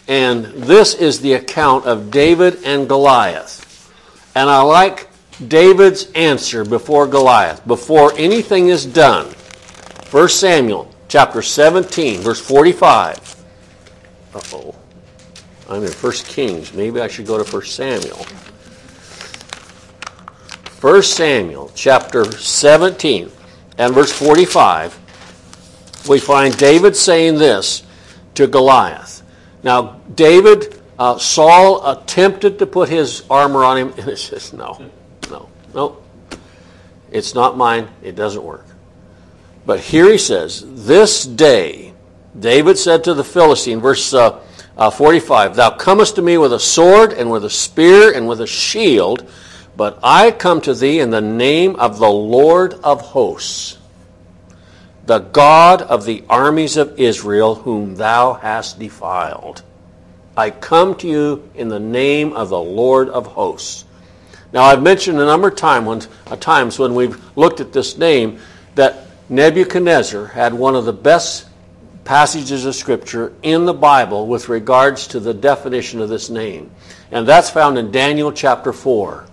and 0.07 0.45
this 0.45 0.93
is 0.93 1.19
the 1.19 1.33
account 1.33 1.85
of 1.85 2.09
David 2.09 2.63
and 2.63 2.87
Goliath. 2.87 3.91
And 4.33 4.49
I 4.49 4.61
like 4.61 5.09
David's 5.45 6.09
answer 6.13 6.63
before 6.63 7.05
Goliath, 7.05 7.67
before 7.67 8.13
anything 8.17 8.69
is 8.69 8.85
done. 8.85 9.25
1 10.09 10.29
Samuel 10.29 10.89
chapter 11.09 11.41
17, 11.41 12.21
verse 12.21 12.39
45. 12.39 13.35
Uh 14.33 14.39
oh. 14.53 14.75
I'm 15.69 15.83
in 15.83 15.91
1 15.91 16.13
Kings. 16.13 16.73
Maybe 16.73 17.01
I 17.01 17.09
should 17.09 17.27
go 17.27 17.43
to 17.43 17.51
1 17.51 17.65
Samuel. 17.65 18.25
1 20.81 21.01
Samuel 21.01 21.71
chapter 21.73 22.31
17 22.31 23.31
and 23.79 23.93
verse 23.95 24.11
45, 24.11 26.05
we 26.07 26.19
find 26.19 26.55
David 26.57 26.95
saying 26.95 27.35
this 27.35 27.83
to 28.35 28.45
Goliath. 28.45 29.23
Now, 29.63 29.99
David, 30.13 30.79
uh, 30.99 31.17
Saul 31.17 31.89
attempted 31.89 32.59
to 32.59 32.67
put 32.67 32.89
his 32.89 33.23
armor 33.29 33.63
on 33.63 33.77
him, 33.77 33.93
and 33.97 34.07
it 34.07 34.17
says, 34.17 34.53
no, 34.53 34.79
no, 35.31 35.49
no. 35.73 35.97
It's 37.11 37.33
not 37.33 37.57
mine. 37.57 37.87
It 38.03 38.15
doesn't 38.15 38.43
work. 38.43 38.65
But 39.65 39.79
here 39.79 40.11
he 40.11 40.17
says, 40.17 40.63
This 40.85 41.25
day, 41.25 41.93
David 42.37 42.77
said 42.77 43.03
to 43.05 43.13
the 43.13 43.23
Philistine, 43.23 43.79
verse 43.79 44.13
uh, 44.13 44.41
uh, 44.77 44.89
45, 44.89 45.55
Thou 45.55 45.71
comest 45.71 46.15
to 46.15 46.21
me 46.21 46.37
with 46.37 46.53
a 46.53 46.59
sword 46.59 47.13
and 47.13 47.31
with 47.31 47.45
a 47.45 47.49
spear 47.49 48.13
and 48.13 48.27
with 48.27 48.41
a 48.41 48.47
shield, 48.47 49.29
but 49.77 49.99
I 50.01 50.31
come 50.31 50.59
to 50.61 50.73
thee 50.73 50.99
in 50.99 51.11
the 51.11 51.21
name 51.21 51.75
of 51.75 51.99
the 51.99 52.09
Lord 52.09 52.73
of 52.83 52.99
hosts, 52.99 53.77
the 55.05 55.19
God 55.19 55.83
of 55.83 56.03
the 56.03 56.23
armies 56.27 56.77
of 56.77 56.99
Israel, 56.99 57.53
whom 57.53 57.95
thou 57.95 58.33
hast 58.33 58.79
defiled. 58.79 59.61
I 60.35 60.49
come 60.49 60.95
to 60.95 61.07
you 61.07 61.49
in 61.53 61.67
the 61.67 61.79
name 61.79 62.33
of 62.33 62.49
the 62.49 62.59
Lord 62.59 63.07
of 63.09 63.27
hosts. 63.27 63.85
Now, 64.51 64.63
I've 64.63 64.81
mentioned 64.81 65.19
a 65.19 65.25
number 65.25 65.49
of 65.49 66.07
uh, 66.27 66.35
times 66.37 66.79
when 66.79 66.95
we've 66.95 67.21
looked 67.37 67.59
at 67.59 67.71
this 67.71 67.97
name 67.97 68.39
that 68.73 69.07
Nebuchadnezzar 69.29 70.25
had 70.25 70.53
one 70.53 70.75
of 70.75 70.85
the 70.85 70.93
best 70.93 71.47
passages 72.03 72.65
of 72.65 72.73
Scripture 72.73 73.33
in 73.43 73.65
the 73.65 73.73
Bible 73.73 74.25
with 74.25 74.49
regards 74.49 75.07
to 75.07 75.19
the 75.19 75.33
definition 75.33 76.01
of 76.01 76.09
this 76.09 76.29
name. 76.29 76.71
And 77.11 77.27
that's 77.27 77.49
found 77.49 77.77
in 77.77 77.91
Daniel 77.91 78.31
chapter 78.31 78.73
4. 78.73 79.25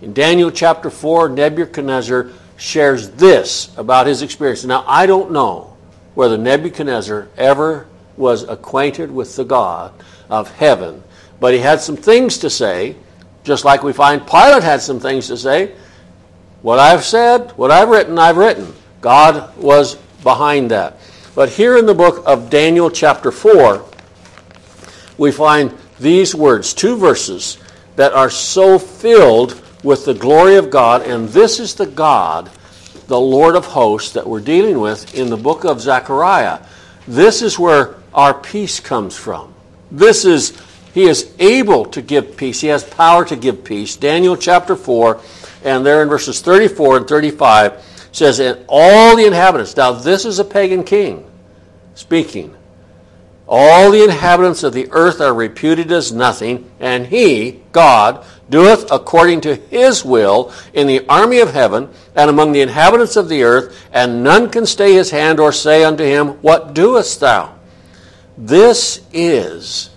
In 0.00 0.12
Daniel 0.12 0.52
chapter 0.52 0.90
4, 0.90 1.30
Nebuchadnezzar 1.30 2.30
shares 2.56 3.10
this 3.10 3.76
about 3.76 4.06
his 4.06 4.22
experience. 4.22 4.64
Now, 4.64 4.84
I 4.86 5.06
don't 5.06 5.32
know 5.32 5.76
whether 6.14 6.38
Nebuchadnezzar 6.38 7.28
ever 7.36 7.86
was 8.16 8.44
acquainted 8.44 9.10
with 9.10 9.34
the 9.34 9.44
God 9.44 9.92
of 10.30 10.50
heaven, 10.56 11.02
but 11.40 11.52
he 11.52 11.60
had 11.60 11.80
some 11.80 11.96
things 11.96 12.38
to 12.38 12.50
say, 12.50 12.94
just 13.42 13.64
like 13.64 13.82
we 13.82 13.92
find 13.92 14.24
Pilate 14.26 14.62
had 14.62 14.80
some 14.80 15.00
things 15.00 15.26
to 15.28 15.36
say. 15.36 15.74
What 16.62 16.78
I've 16.78 17.04
said, 17.04 17.52
what 17.52 17.70
I've 17.70 17.88
written, 17.88 18.18
I've 18.18 18.36
written. 18.36 18.72
God 19.00 19.56
was 19.56 19.96
behind 20.22 20.70
that. 20.70 20.98
But 21.34 21.48
here 21.48 21.76
in 21.76 21.86
the 21.86 21.94
book 21.94 22.22
of 22.26 22.50
Daniel, 22.50 22.90
chapter 22.90 23.30
4, 23.30 23.84
we 25.16 25.32
find 25.32 25.72
these 25.98 26.34
words, 26.34 26.74
two 26.74 26.96
verses 26.96 27.58
that 27.96 28.12
are 28.12 28.30
so 28.30 28.78
filled 28.78 29.60
with 29.82 30.04
the 30.04 30.14
glory 30.14 30.56
of 30.56 30.70
God, 30.70 31.02
and 31.02 31.28
this 31.28 31.60
is 31.60 31.74
the 31.74 31.86
God, 31.86 32.50
the 33.06 33.20
Lord 33.20 33.54
of 33.56 33.66
hosts, 33.66 34.12
that 34.12 34.26
we're 34.26 34.40
dealing 34.40 34.80
with 34.80 35.14
in 35.14 35.30
the 35.30 35.36
book 35.36 35.64
of 35.64 35.80
Zechariah. 35.80 36.60
This 37.06 37.42
is 37.42 37.58
where 37.58 37.96
our 38.12 38.34
peace 38.34 38.80
comes 38.80 39.16
from. 39.16 39.54
This 39.90 40.24
is, 40.24 40.60
He 40.92 41.04
is 41.04 41.32
able 41.38 41.84
to 41.86 42.02
give 42.02 42.36
peace. 42.36 42.60
He 42.60 42.68
has 42.68 42.84
power 42.84 43.24
to 43.24 43.36
give 43.36 43.64
peace. 43.64 43.96
Daniel 43.96 44.36
chapter 44.36 44.76
4, 44.76 45.20
and 45.64 45.86
there 45.86 46.02
in 46.02 46.08
verses 46.08 46.40
34 46.40 46.98
and 46.98 47.08
35 47.08 48.08
says, 48.12 48.40
And 48.40 48.64
all 48.68 49.16
the 49.16 49.26
inhabitants, 49.26 49.76
now 49.76 49.92
this 49.92 50.24
is 50.24 50.38
a 50.38 50.44
pagan 50.44 50.84
king 50.84 51.28
speaking. 51.94 52.54
All 53.46 53.90
the 53.90 54.04
inhabitants 54.04 54.62
of 54.62 54.74
the 54.74 54.88
earth 54.92 55.22
are 55.22 55.32
reputed 55.32 55.90
as 55.90 56.12
nothing, 56.12 56.70
and 56.80 57.06
he, 57.06 57.62
God, 57.72 58.24
doeth 58.50 58.90
according 58.90 59.40
to 59.42 59.54
his 59.54 60.04
will 60.04 60.52
in 60.72 60.86
the 60.86 61.06
army 61.08 61.40
of 61.40 61.52
heaven 61.52 61.88
and 62.16 62.30
among 62.30 62.52
the 62.52 62.60
inhabitants 62.60 63.16
of 63.16 63.28
the 63.28 63.42
earth, 63.42 63.86
and 63.92 64.22
none 64.22 64.50
can 64.50 64.66
stay 64.66 64.94
his 64.94 65.10
hand 65.10 65.38
or 65.38 65.52
say 65.52 65.84
unto 65.84 66.04
him, 66.04 66.28
What 66.42 66.74
doest 66.74 67.20
thou? 67.20 67.54
This 68.36 69.04
is 69.12 69.90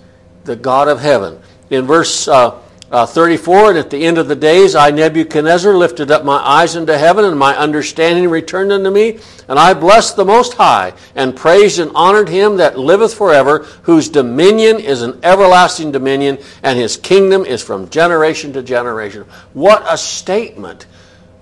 the 0.43 0.55
God 0.55 0.87
of 0.87 0.99
heaven. 0.99 1.39
In 1.69 1.85
verse 1.85 2.27
uh, 2.27 2.59
uh, 2.91 3.06
34, 3.06 3.69
and 3.69 3.80
at 3.80 3.89
the 3.89 4.06
end 4.06 4.17
of 4.17 4.27
the 4.27 4.36
days, 4.36 4.75
I, 4.75 4.91
Nebuchadnezzar, 4.91 5.73
lifted 5.73 6.12
up 6.12 6.25
my 6.25 6.38
eyes 6.38 6.75
into 6.75 6.97
heaven, 6.97 7.23
and 7.23 7.39
my 7.39 7.56
understanding 7.56 8.30
returned 8.30 8.73
unto 8.73 8.89
me. 8.89 9.19
And 9.47 9.58
I 9.58 9.73
blessed 9.73 10.17
the 10.17 10.25
Most 10.25 10.56
High, 10.56 10.93
and 11.15 11.36
praised 11.36 11.80
and 11.80 11.91
honored 11.95 12.27
him 12.27 12.58
that 12.58 12.77
liveth 12.77 13.13
forever, 13.13 13.60
whose 13.84 14.10
dominion 14.10 14.80
is 14.80 15.01
an 15.01 15.21
everlasting 15.23 15.93
dominion, 15.93 16.38
and 16.63 16.77
his 16.77 16.97
kingdom 16.97 17.45
is 17.45 17.63
from 17.63 17.89
generation 17.89 18.51
to 18.54 18.62
generation. 18.62 19.25
What 19.54 19.84
a 19.88 19.97
statement 19.97 20.86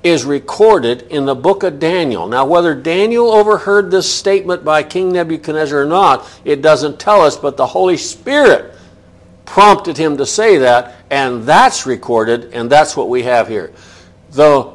is 0.04 0.26
recorded 0.26 1.02
in 1.10 1.26
the 1.26 1.36
book 1.36 1.64
of 1.64 1.80
Daniel. 1.80 2.28
Now, 2.28 2.46
whether 2.46 2.76
Daniel 2.76 3.32
overheard 3.32 3.90
this 3.90 4.12
statement 4.12 4.64
by 4.64 4.84
King 4.84 5.12
Nebuchadnezzar 5.12 5.82
or 5.82 5.86
not, 5.86 6.30
it 6.46 6.62
doesn't 6.62 7.00
tell 7.00 7.22
us, 7.22 7.36
but 7.36 7.58
the 7.58 7.68
Holy 7.68 7.98
Spirit 7.98 8.76
prompted 9.50 9.98
him 9.98 10.16
to 10.18 10.28
say 10.28 10.60
that, 10.60 10.96
and 11.10 11.44
that's 11.44 11.88
recorded, 11.88 12.54
and 12.54 12.70
that's 12.70 12.96
what 12.96 13.10
we 13.10 13.24
have 13.24 13.48
here. 13.48 13.74
The 14.32 14.72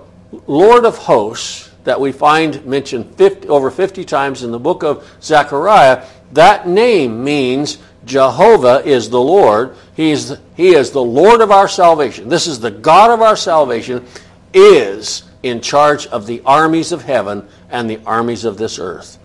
Lord 0.49 0.85
of 0.85 0.99
hosts 0.99 1.71
that 1.85 2.01
we 2.01 2.11
find 2.11 2.67
mentioned 2.67 3.15
50, 3.15 3.49
over 3.49 3.71
50 3.71 4.05
times 4.05 4.43
in 4.43 4.51
the 4.51 4.59
book 4.59 4.83
of 4.83 5.09
Zechariah, 5.23 6.05
that 6.33 6.67
name 6.67 7.23
means 7.23 7.79
Jehovah 8.05 8.83
is 8.85 9.09
the 9.09 9.21
Lord. 9.21 9.77
He's, 9.95 10.33
he 10.57 10.75
is 10.75 10.91
the 10.91 11.05
Lord 11.05 11.41
of 11.41 11.53
our 11.53 11.69
salvation. 11.69 12.29
This 12.29 12.49
is 12.49 12.59
the 12.59 12.73
God 12.73 13.11
of 13.11 13.23
our 13.23 13.37
salvation, 13.37 14.05
is 14.53 15.23
in 15.45 15.61
charge 15.61 16.09
of 16.09 16.27
the 16.27 16.43
armies 16.45 16.91
of 16.91 17.03
heaven 17.03 17.47
and 17.71 17.89
the 17.89 18.01
armies 18.05 18.45
of 18.45 18.59
this 18.59 18.81
earth. 18.81 19.21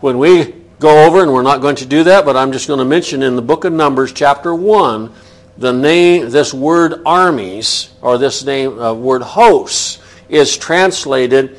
When 0.00 0.16
we 0.16 0.54
go 0.80 1.06
over, 1.06 1.22
and 1.22 1.30
we're 1.30 1.42
not 1.42 1.60
going 1.60 1.76
to 1.76 1.86
do 1.86 2.04
that, 2.04 2.24
but 2.24 2.36
I'm 2.38 2.52
just 2.52 2.66
going 2.66 2.78
to 2.78 2.86
mention 2.86 3.22
in 3.22 3.36
the 3.36 3.42
book 3.42 3.66
of 3.66 3.72
Numbers, 3.72 4.12
chapter 4.12 4.54
1, 4.54 5.12
the 5.58 5.74
name, 5.74 6.30
this 6.30 6.54
word 6.54 7.02
armies, 7.04 7.90
or 8.00 8.16
this 8.16 8.42
name, 8.44 8.78
uh, 8.78 8.94
word 8.94 9.20
hosts, 9.20 10.00
is 10.30 10.56
translated 10.56 11.58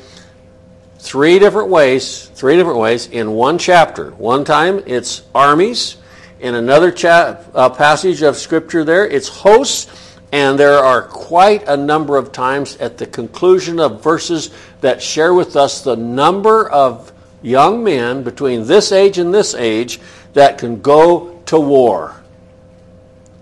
three 0.98 1.38
different 1.38 1.68
ways, 1.68 2.30
three 2.34 2.56
different 2.56 2.80
ways 2.80 3.06
in 3.06 3.30
one 3.30 3.58
chapter. 3.58 4.10
One 4.10 4.44
time 4.44 4.82
it's 4.86 5.22
armies. 5.32 5.98
In 6.40 6.56
another 6.56 6.90
cha- 6.90 7.38
uh, 7.54 7.70
passage 7.70 8.22
of 8.22 8.36
scripture 8.36 8.82
there, 8.82 9.06
it's 9.06 9.28
hosts. 9.28 10.18
And 10.32 10.58
there 10.58 10.78
are 10.78 11.02
quite 11.02 11.68
a 11.68 11.76
number 11.76 12.16
of 12.16 12.32
times 12.32 12.76
at 12.78 12.98
the 12.98 13.06
conclusion 13.06 13.78
of 13.78 14.02
verses 14.02 14.50
that 14.80 15.00
share 15.00 15.32
with 15.32 15.54
us 15.54 15.82
the 15.82 15.94
number 15.94 16.68
of 16.68 17.11
young 17.42 17.84
men 17.84 18.22
between 18.22 18.66
this 18.66 18.92
age 18.92 19.18
and 19.18 19.34
this 19.34 19.54
age 19.54 20.00
that 20.32 20.58
can 20.58 20.80
go 20.80 21.40
to 21.46 21.58
war. 21.58 22.22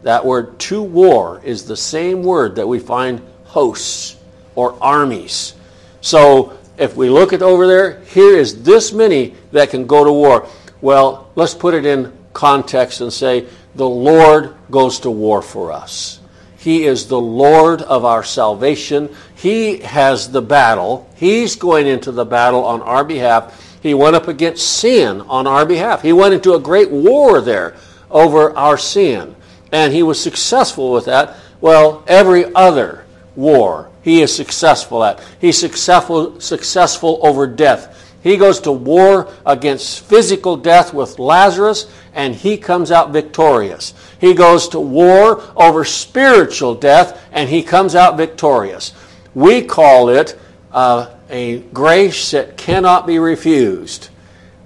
That 0.02 0.24
word 0.24 0.58
to 0.60 0.82
war 0.82 1.40
is 1.44 1.64
the 1.64 1.76
same 1.76 2.22
word 2.22 2.56
that 2.56 2.66
we 2.66 2.78
find 2.78 3.20
hosts 3.44 4.16
or 4.54 4.76
armies. 4.82 5.54
So 6.00 6.58
if 6.78 6.96
we 6.96 7.10
look 7.10 7.32
at 7.32 7.42
over 7.42 7.66
there, 7.66 8.00
here 8.00 8.36
is 8.36 8.62
this 8.62 8.92
many 8.92 9.34
that 9.52 9.70
can 9.70 9.86
go 9.86 10.04
to 10.04 10.12
war. 10.12 10.48
Well, 10.80 11.30
let's 11.34 11.54
put 11.54 11.74
it 11.74 11.84
in 11.84 12.12
context 12.32 13.02
and 13.02 13.12
say 13.12 13.46
the 13.74 13.88
Lord 13.88 14.54
goes 14.70 15.00
to 15.00 15.10
war 15.10 15.42
for 15.42 15.72
us. 15.72 16.20
He 16.56 16.84
is 16.84 17.06
the 17.06 17.20
Lord 17.20 17.82
of 17.82 18.04
our 18.04 18.22
salvation. 18.22 19.14
He 19.34 19.78
has 19.78 20.30
the 20.30 20.42
battle. 20.42 21.08
He's 21.16 21.56
going 21.56 21.86
into 21.86 22.12
the 22.12 22.26
battle 22.26 22.64
on 22.64 22.82
our 22.82 23.04
behalf 23.04 23.69
he 23.80 23.94
went 23.94 24.16
up 24.16 24.28
against 24.28 24.66
sin 24.66 25.22
on 25.22 25.46
our 25.46 25.64
behalf. 25.64 26.02
He 26.02 26.12
went 26.12 26.34
into 26.34 26.54
a 26.54 26.60
great 26.60 26.90
war 26.90 27.40
there 27.40 27.76
over 28.10 28.56
our 28.56 28.76
sin. 28.76 29.34
And 29.72 29.92
he 29.92 30.02
was 30.02 30.20
successful 30.20 30.92
with 30.92 31.06
that. 31.06 31.36
Well, 31.60 32.04
every 32.06 32.52
other 32.54 33.04
war 33.36 33.90
he 34.02 34.22
is 34.22 34.34
successful 34.34 35.04
at. 35.04 35.22
He's 35.40 35.58
successful, 35.58 36.40
successful 36.40 37.20
over 37.22 37.46
death. 37.46 37.96
He 38.22 38.36
goes 38.36 38.60
to 38.60 38.72
war 38.72 39.32
against 39.46 40.04
physical 40.04 40.56
death 40.56 40.92
with 40.92 41.18
Lazarus, 41.18 41.90
and 42.12 42.34
he 42.34 42.58
comes 42.58 42.90
out 42.90 43.12
victorious. 43.12 43.94
He 44.20 44.34
goes 44.34 44.68
to 44.68 44.80
war 44.80 45.42
over 45.56 45.84
spiritual 45.84 46.74
death, 46.74 47.22
and 47.32 47.48
he 47.48 47.62
comes 47.62 47.94
out 47.94 48.18
victorious. 48.18 48.92
We 49.34 49.62
call 49.62 50.10
it 50.10 50.38
uh, 50.72 51.14
a 51.30 51.60
grace 51.60 52.32
that 52.32 52.56
cannot 52.56 53.06
be 53.06 53.18
refused. 53.18 54.08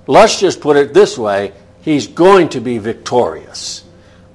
Let's 0.06 0.38
just 0.38 0.60
put 0.60 0.76
it 0.76 0.94
this 0.94 1.16
way 1.16 1.52
He's 1.84 2.06
going 2.06 2.48
to 2.50 2.60
be 2.60 2.78
victorious. 2.78 3.84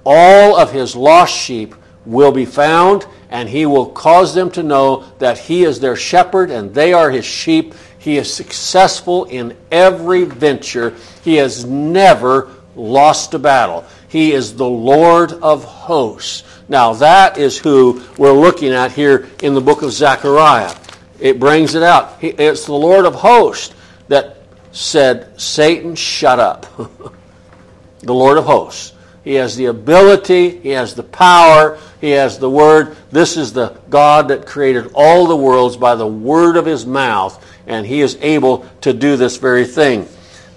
All 0.05 0.55
of 0.55 0.71
his 0.71 0.95
lost 0.95 1.35
sheep 1.35 1.73
will 2.05 2.31
be 2.31 2.45
found, 2.45 3.07
and 3.31 3.49
he 3.49 3.65
will 3.65 3.87
cause 3.87 4.35
them 4.35 4.51
to 4.51 4.61
know 4.61 5.05
that 5.17 5.39
he 5.39 5.63
is 5.63 5.79
their 5.79 5.95
shepherd 5.95 6.51
and 6.51 6.73
they 6.73 6.93
are 6.93 7.09
his 7.09 7.25
sheep. 7.25 7.73
He 7.97 8.17
is 8.17 8.31
successful 8.31 9.25
in 9.25 9.57
every 9.71 10.25
venture. 10.25 10.95
He 11.23 11.35
has 11.35 11.65
never 11.65 12.51
lost 12.75 13.33
a 13.33 13.39
battle. 13.39 13.83
He 14.09 14.31
is 14.31 14.55
the 14.55 14.69
Lord 14.69 15.33
of 15.33 15.63
hosts. 15.63 16.43
Now, 16.67 16.93
that 16.93 17.39
is 17.39 17.57
who 17.57 18.03
we're 18.17 18.31
looking 18.31 18.71
at 18.71 18.91
here 18.91 19.27
in 19.41 19.55
the 19.55 19.61
book 19.61 19.81
of 19.81 19.91
Zechariah. 19.91 20.75
It 21.19 21.39
brings 21.39 21.75
it 21.75 21.83
out. 21.83 22.17
It's 22.21 22.65
the 22.65 22.73
Lord 22.73 23.05
of 23.05 23.15
hosts 23.15 23.73
that 24.07 24.37
said, 24.71 25.39
Satan, 25.39 25.95
shut 25.95 26.39
up. 26.39 26.65
the 28.01 28.13
Lord 28.13 28.37
of 28.37 28.45
hosts. 28.45 28.93
He 29.23 29.35
has 29.35 29.55
the 29.55 29.65
ability, 29.65 30.59
he 30.59 30.69
has 30.69 30.95
the 30.95 31.03
power, 31.03 31.77
he 31.99 32.11
has 32.11 32.39
the 32.39 32.49
word. 32.49 32.95
This 33.11 33.37
is 33.37 33.51
the 33.51 33.77
God 33.89 34.29
that 34.29 34.45
created 34.45 34.91
all 34.93 35.27
the 35.27 35.35
worlds 35.35 35.75
by 35.75 35.95
the 35.95 36.07
word 36.07 36.55
of 36.55 36.65
his 36.65 36.85
mouth, 36.85 37.45
and 37.67 37.85
he 37.85 38.01
is 38.01 38.17
able 38.21 38.65
to 38.81 38.93
do 38.93 39.17
this 39.17 39.37
very 39.37 39.65
thing. 39.65 40.07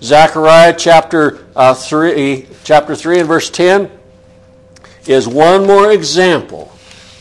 Zechariah 0.01 0.75
chapter 0.79 1.47
uh, 1.55 1.75
3, 1.75 2.47
chapter 2.65 2.95
3 2.95 3.21
and 3.21 3.29
verse 3.29 3.51
10 3.51 3.91
is 5.07 5.27
one 5.27 5.67
more 5.67 5.93
example 5.93 6.72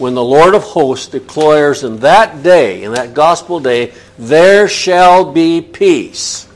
when 0.01 0.15
the 0.15 0.23
Lord 0.23 0.55
of 0.55 0.63
hosts 0.63 1.05
declares 1.05 1.83
in 1.83 1.97
that 1.97 2.41
day, 2.41 2.81
in 2.81 2.93
that 2.93 3.13
gospel 3.13 3.59
day, 3.59 3.93
there 4.17 4.67
shall 4.67 5.31
be 5.31 5.61
peace. 5.61 6.47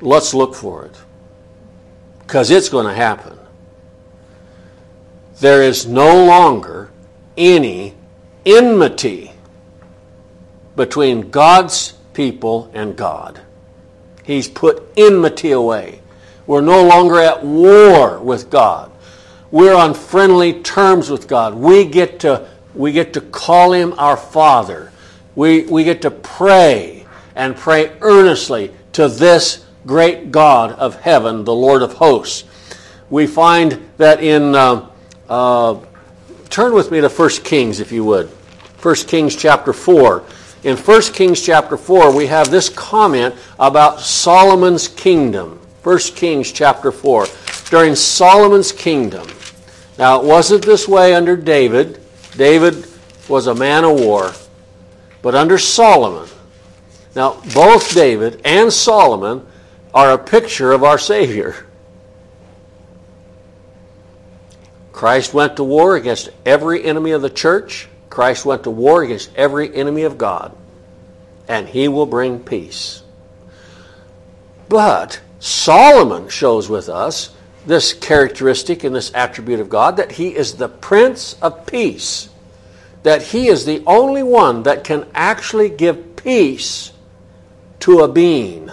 Let's 0.00 0.34
look 0.34 0.54
for 0.54 0.84
it 0.84 0.94
because 2.20 2.52
it's 2.52 2.68
going 2.68 2.86
to 2.86 2.94
happen. 2.94 3.36
There 5.40 5.64
is 5.64 5.84
no 5.84 6.24
longer 6.24 6.92
any 7.36 7.96
enmity 8.46 9.32
between 10.76 11.32
God's 11.32 11.94
people 12.12 12.70
and 12.72 12.94
God. 12.94 13.40
He's 14.22 14.46
put 14.46 14.80
enmity 14.96 15.50
away. 15.50 16.02
We're 16.46 16.60
no 16.60 16.84
longer 16.84 17.18
at 17.18 17.44
war 17.44 18.20
with 18.20 18.48
God. 18.48 18.92
We're 19.54 19.76
on 19.76 19.94
friendly 19.94 20.62
terms 20.62 21.08
with 21.10 21.28
God. 21.28 21.54
We 21.54 21.84
get 21.84 22.18
to, 22.20 22.48
we 22.74 22.90
get 22.90 23.12
to 23.12 23.20
call 23.20 23.72
Him 23.72 23.94
our 23.98 24.16
Father. 24.16 24.90
We, 25.36 25.62
we 25.66 25.84
get 25.84 26.02
to 26.02 26.10
pray 26.10 27.06
and 27.36 27.54
pray 27.54 27.96
earnestly 28.00 28.72
to 28.94 29.06
this 29.06 29.64
great 29.86 30.32
God 30.32 30.72
of 30.72 31.00
heaven, 31.02 31.44
the 31.44 31.54
Lord 31.54 31.82
of 31.82 31.92
hosts. 31.92 32.42
We 33.10 33.28
find 33.28 33.80
that 33.96 34.20
in, 34.20 34.56
uh, 34.56 34.90
uh, 35.28 35.78
turn 36.50 36.74
with 36.74 36.90
me 36.90 37.00
to 37.00 37.08
1 37.08 37.30
Kings, 37.44 37.78
if 37.78 37.92
you 37.92 38.04
would. 38.06 38.26
1 38.82 38.94
Kings 39.06 39.36
chapter 39.36 39.72
4. 39.72 40.24
In 40.64 40.76
1 40.76 41.02
Kings 41.12 41.40
chapter 41.40 41.76
4, 41.76 42.12
we 42.12 42.26
have 42.26 42.50
this 42.50 42.68
comment 42.68 43.36
about 43.60 44.00
Solomon's 44.00 44.88
kingdom. 44.88 45.60
1 45.84 45.98
Kings 46.16 46.50
chapter 46.50 46.90
4. 46.90 47.28
During 47.70 47.94
Solomon's 47.94 48.72
kingdom. 48.72 49.28
Now, 49.98 50.20
it 50.20 50.26
wasn't 50.26 50.64
this 50.64 50.88
way 50.88 51.14
under 51.14 51.36
David. 51.36 52.00
David 52.36 52.86
was 53.28 53.46
a 53.46 53.54
man 53.54 53.84
of 53.84 53.98
war. 54.00 54.32
But 55.22 55.34
under 55.34 55.56
Solomon, 55.56 56.28
now 57.14 57.40
both 57.54 57.94
David 57.94 58.40
and 58.44 58.72
Solomon 58.72 59.46
are 59.94 60.12
a 60.12 60.18
picture 60.18 60.72
of 60.72 60.82
our 60.82 60.98
Savior. 60.98 61.66
Christ 64.92 65.34
went 65.34 65.56
to 65.56 65.64
war 65.64 65.96
against 65.96 66.28
every 66.46 66.84
enemy 66.84 67.12
of 67.12 67.22
the 67.22 67.30
church. 67.30 67.88
Christ 68.10 68.44
went 68.44 68.64
to 68.64 68.70
war 68.70 69.02
against 69.02 69.34
every 69.34 69.74
enemy 69.74 70.02
of 70.02 70.18
God. 70.18 70.56
And 71.48 71.68
he 71.68 71.88
will 71.88 72.06
bring 72.06 72.40
peace. 72.40 73.02
But 74.68 75.20
Solomon 75.40 76.28
shows 76.28 76.68
with 76.68 76.88
us 76.88 77.33
this 77.66 77.92
characteristic 77.92 78.84
and 78.84 78.94
this 78.94 79.12
attribute 79.14 79.60
of 79.60 79.68
God 79.68 79.96
that 79.96 80.12
he 80.12 80.34
is 80.34 80.54
the 80.54 80.68
Prince 80.68 81.34
of 81.42 81.66
Peace. 81.66 82.28
That 83.02 83.22
he 83.22 83.48
is 83.48 83.64
the 83.64 83.82
only 83.86 84.22
one 84.22 84.62
that 84.64 84.84
can 84.84 85.06
actually 85.14 85.68
give 85.68 86.16
peace 86.16 86.92
to 87.80 88.00
a 88.00 88.08
being 88.08 88.70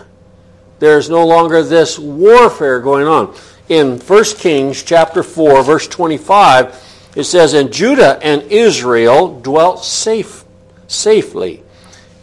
there's 0.82 1.12
no 1.12 1.28
longer 1.28 1.62
this 1.62 2.00
warfare 2.00 2.80
going 2.80 3.06
on. 3.06 3.36
In 3.70 4.00
1 4.00 4.24
Kings 4.38 4.82
chapter 4.82 5.22
4, 5.22 5.64
verse 5.64 5.88
25, 5.88 7.12
it 7.16 7.24
says, 7.26 7.54
And 7.54 7.72
Judah 7.72 8.18
and 8.24 8.42
Israel 8.52 9.40
dwelt 9.42 9.86
safe, 9.86 10.44
safely, 10.88 11.62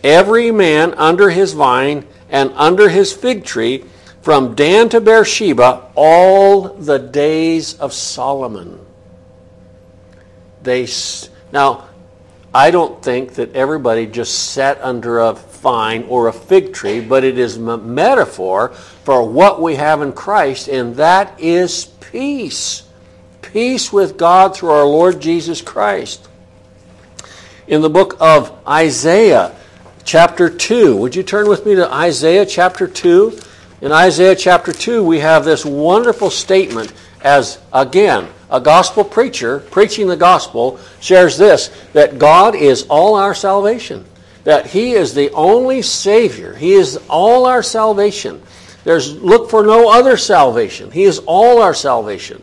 every 0.03 0.51
man 0.51 0.93
under 0.95 1.31
his 1.31 1.53
vine 1.53 2.05
and 2.31 2.51
under 2.57 2.89
his 2.89 3.13
fig 3.13 3.45
tree, 3.45 3.85
from 4.23 4.55
Dan 4.55 4.89
to 4.91 5.01
Beersheba, 5.01 5.91
all 5.95 6.69
the 6.69 6.99
days 6.99 7.79
of 7.79 7.93
Solomon. 7.93 8.85
They 10.63 10.87
now, 11.53 11.89
I 12.53 12.71
don't 12.71 13.03
think 13.03 13.35
that 13.35 13.55
everybody 13.55 14.07
just 14.07 14.53
sat 14.53 14.81
under 14.83 15.21
a 15.21 15.33
vine 15.33 16.05
or 16.09 16.29
a 16.29 16.33
fig 16.33 16.73
tree, 16.73 17.01
but 17.01 17.25
it 17.25 17.39
is 17.39 17.57
a 17.57 17.79
metaphor 17.79 18.71
for 19.05 19.29
what 19.29 19.63
we 19.63 19.77
have 19.77 20.03
in 20.03 20.13
Christ, 20.13 20.69
and 20.69 20.97
that 20.97 21.41
is 21.41 21.87
peace. 22.01 22.83
Peace 23.41 23.93
with 23.93 24.19
God 24.19 24.55
through 24.55 24.71
our 24.71 24.85
Lord 24.85 25.21
Jesus 25.21 25.63
Christ. 25.63 26.29
In 27.67 27.81
the 27.81 27.91
book 27.91 28.17
of 28.21 28.53
Isaiah, 28.67 29.55
chapter 30.05 30.51
2, 30.51 30.97
would 30.97 31.15
you 31.15 31.23
turn 31.23 31.49
with 31.49 31.65
me 31.65 31.75
to 31.77 31.93
Isaiah 31.93 32.47
chapter 32.47 32.87
2? 32.87 33.39
In 33.81 33.93
Isaiah 33.93 34.35
chapter 34.35 34.73
2, 34.73 35.05
we 35.05 35.21
have 35.21 35.45
this 35.45 35.65
wonderful 35.65 36.31
statement 36.31 36.93
as, 37.23 37.59
again, 37.73 38.29
a 38.51 38.61
gospel 38.61 39.05
preacher 39.05 39.61
preaching 39.61 40.09
the 40.09 40.17
gospel 40.17 40.81
shares 41.01 41.39
this 41.39 41.69
that 41.93 42.19
God 42.19 42.55
is 42.55 42.85
all 42.89 43.15
our 43.15 43.35
salvation 43.35 44.05
that 44.49 44.67
He 44.67 44.93
is 44.93 45.13
the 45.13 45.31
only 45.33 45.83
Savior. 45.83 46.55
He 46.55 46.73
is 46.73 46.99
all 47.11 47.45
our 47.45 47.63
salvation. 47.63 48.41
There's 48.83 49.15
look 49.15 49.51
for 49.51 49.63
no 49.63 49.91
other 49.91 50.17
salvation. 50.17 50.91
He 50.91 51.05
is 51.05 51.19
all 51.27 51.61
our 51.61 51.75
salvation. 51.75 52.43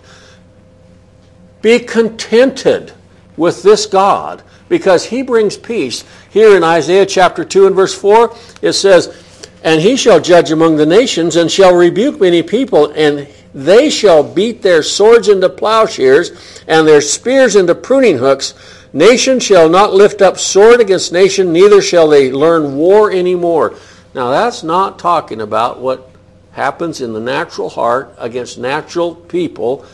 Be 1.63 1.80
contented 1.80 2.93
with 3.38 3.63
this 3.63 3.88
God 3.88 4.43
because 4.69 5.06
He 5.06 5.24
brings 5.24 5.58
peace. 5.58 6.04
Here 6.30 6.56
in 6.56 6.63
Isaiah 6.63 7.08
chapter 7.08 7.43
2 7.43 7.65
and 7.65 7.76
verse 7.76 8.00
4, 8.00 8.36
it 8.62 8.74
says, 8.74 9.24
And 9.65 9.82
He 9.82 9.97
shall 9.97 10.21
judge 10.21 10.51
among 10.51 10.78
the 10.78 10.86
nations 10.86 11.36
and 11.36 11.51
shall 11.51 11.75
rebuke 11.75 12.21
many 12.21 12.41
people, 12.41 12.91
and 12.95 13.28
they 13.54 13.89
shall 13.89 14.23
beat 14.23 14.62
their 14.62 14.82
swords 14.82 15.28
into 15.28 15.49
plowshares 15.49 16.32
and 16.67 16.88
their 16.88 17.01
spears 17.01 17.58
into 17.58 17.75
pruning 17.75 18.17
hooks 18.17 18.54
Nation 18.95 19.41
shall 19.41 19.67
not 19.67 19.93
lift 19.93 20.21
up 20.21 20.38
sword 20.38 20.80
against 20.80 21.12
nation, 21.12 21.51
neither 21.51 21.82
shall 21.82 22.08
they 22.08 22.32
learn 22.32 22.78
war 22.78 23.12
anymore. 23.12 23.75
Now, 24.13 24.32
that's 24.32 24.63
not 24.63 24.99
talking 24.99 25.41
about 25.41 25.82
what 25.82 26.10
happens 26.54 27.01
in 27.01 27.12
the 27.12 27.19
natural 27.19 27.67
heart 27.67 28.15
against 28.17 28.58
natural 28.58 29.13
people. 29.13 29.86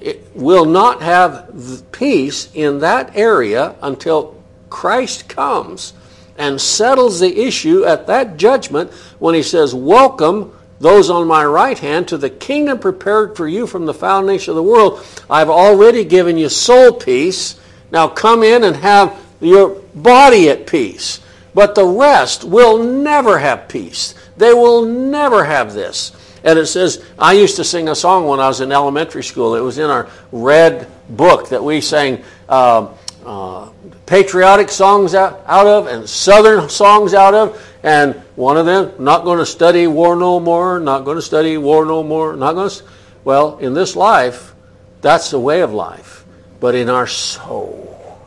It 0.00 0.26
will 0.34 0.64
not 0.64 1.02
have 1.02 1.82
peace 1.92 2.48
in 2.54 2.78
that 2.78 3.14
area 3.14 3.74
until 3.82 4.42
Christ 4.70 5.28
comes 5.28 5.92
and 6.40 6.60
settles 6.60 7.20
the 7.20 7.40
issue 7.40 7.84
at 7.84 8.06
that 8.08 8.36
judgment 8.36 8.90
when 9.20 9.34
he 9.34 9.42
says, 9.42 9.74
Welcome 9.74 10.52
those 10.80 11.10
on 11.10 11.28
my 11.28 11.44
right 11.44 11.78
hand 11.78 12.08
to 12.08 12.16
the 12.16 12.30
kingdom 12.30 12.78
prepared 12.78 13.36
for 13.36 13.46
you 13.46 13.66
from 13.66 13.84
the 13.84 13.94
foundation 13.94 14.50
of 14.50 14.56
the 14.56 14.62
world. 14.62 15.06
I've 15.28 15.50
already 15.50 16.04
given 16.04 16.38
you 16.38 16.48
soul 16.48 16.92
peace 16.92 17.60
now 17.90 18.08
come 18.08 18.42
in 18.42 18.64
and 18.64 18.76
have 18.76 19.20
your 19.40 19.80
body 19.94 20.48
at 20.48 20.66
peace. 20.66 21.20
But 21.54 21.74
the 21.74 21.86
rest 21.86 22.44
will 22.44 22.82
never 22.82 23.38
have 23.38 23.68
peace. 23.68 24.14
They 24.36 24.54
will 24.54 24.84
never 24.84 25.44
have 25.44 25.74
this. 25.74 26.12
And 26.44 26.58
it 26.58 26.66
says, 26.66 27.04
I 27.18 27.34
used 27.34 27.56
to 27.56 27.64
sing 27.64 27.88
a 27.88 27.94
song 27.94 28.26
when 28.26 28.40
I 28.40 28.48
was 28.48 28.60
in 28.60 28.72
elementary 28.72 29.24
school. 29.24 29.56
It 29.56 29.60
was 29.60 29.78
in 29.78 29.90
our 29.90 30.08
red 30.32 30.88
book 31.08 31.50
that 31.50 31.62
we 31.62 31.80
sang 31.80 32.22
uh, 32.48 32.94
uh, 33.24 33.70
patriotic 34.06 34.70
songs 34.70 35.14
out, 35.14 35.42
out 35.46 35.66
of 35.66 35.86
and 35.86 36.08
southern 36.08 36.68
songs 36.68 37.14
out 37.14 37.34
of. 37.34 37.66
And 37.82 38.14
one 38.36 38.56
of 38.56 38.66
them, 38.66 38.92
not 39.02 39.24
going 39.24 39.38
to 39.38 39.46
study 39.46 39.86
war 39.86 40.16
no 40.16 40.40
more, 40.40 40.80
not 40.80 41.04
going 41.04 41.16
to 41.16 41.22
study 41.22 41.56
war 41.56 41.84
no 41.84 42.02
more, 42.02 42.36
not 42.36 42.54
going 42.54 42.70
to. 42.70 42.84
Well, 43.24 43.58
in 43.58 43.74
this 43.74 43.96
life, 43.96 44.54
that's 45.00 45.30
the 45.30 45.40
way 45.40 45.60
of 45.60 45.72
life. 45.72 46.24
But 46.60 46.74
in 46.74 46.90
our 46.90 47.06
soul, 47.06 48.20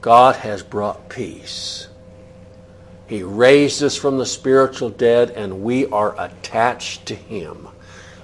God 0.00 0.36
has 0.36 0.62
brought 0.62 1.08
peace. 1.08 1.88
He 3.06 3.22
raised 3.22 3.82
us 3.82 3.96
from 3.96 4.18
the 4.18 4.26
spiritual 4.26 4.90
dead, 4.90 5.30
and 5.30 5.62
we 5.62 5.86
are 5.86 6.14
attached 6.20 7.06
to 7.06 7.14
Him. 7.14 7.68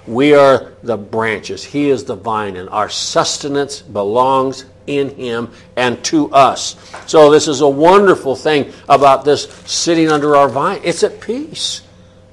We 0.07 0.33
are 0.33 0.73
the 0.83 0.97
branches. 0.97 1.63
He 1.63 1.89
is 1.89 2.03
the 2.03 2.15
vine, 2.15 2.55
and 2.55 2.69
our 2.69 2.89
sustenance 2.89 3.81
belongs 3.81 4.65
in 4.87 5.15
Him 5.15 5.51
and 5.75 6.03
to 6.05 6.31
us. 6.31 6.75
So, 7.07 7.31
this 7.31 7.47
is 7.47 7.61
a 7.61 7.69
wonderful 7.69 8.35
thing 8.35 8.71
about 8.89 9.25
this 9.25 9.43
sitting 9.65 10.09
under 10.09 10.35
our 10.35 10.49
vine. 10.49 10.81
It's 10.83 11.03
at 11.03 11.21
peace. 11.21 11.81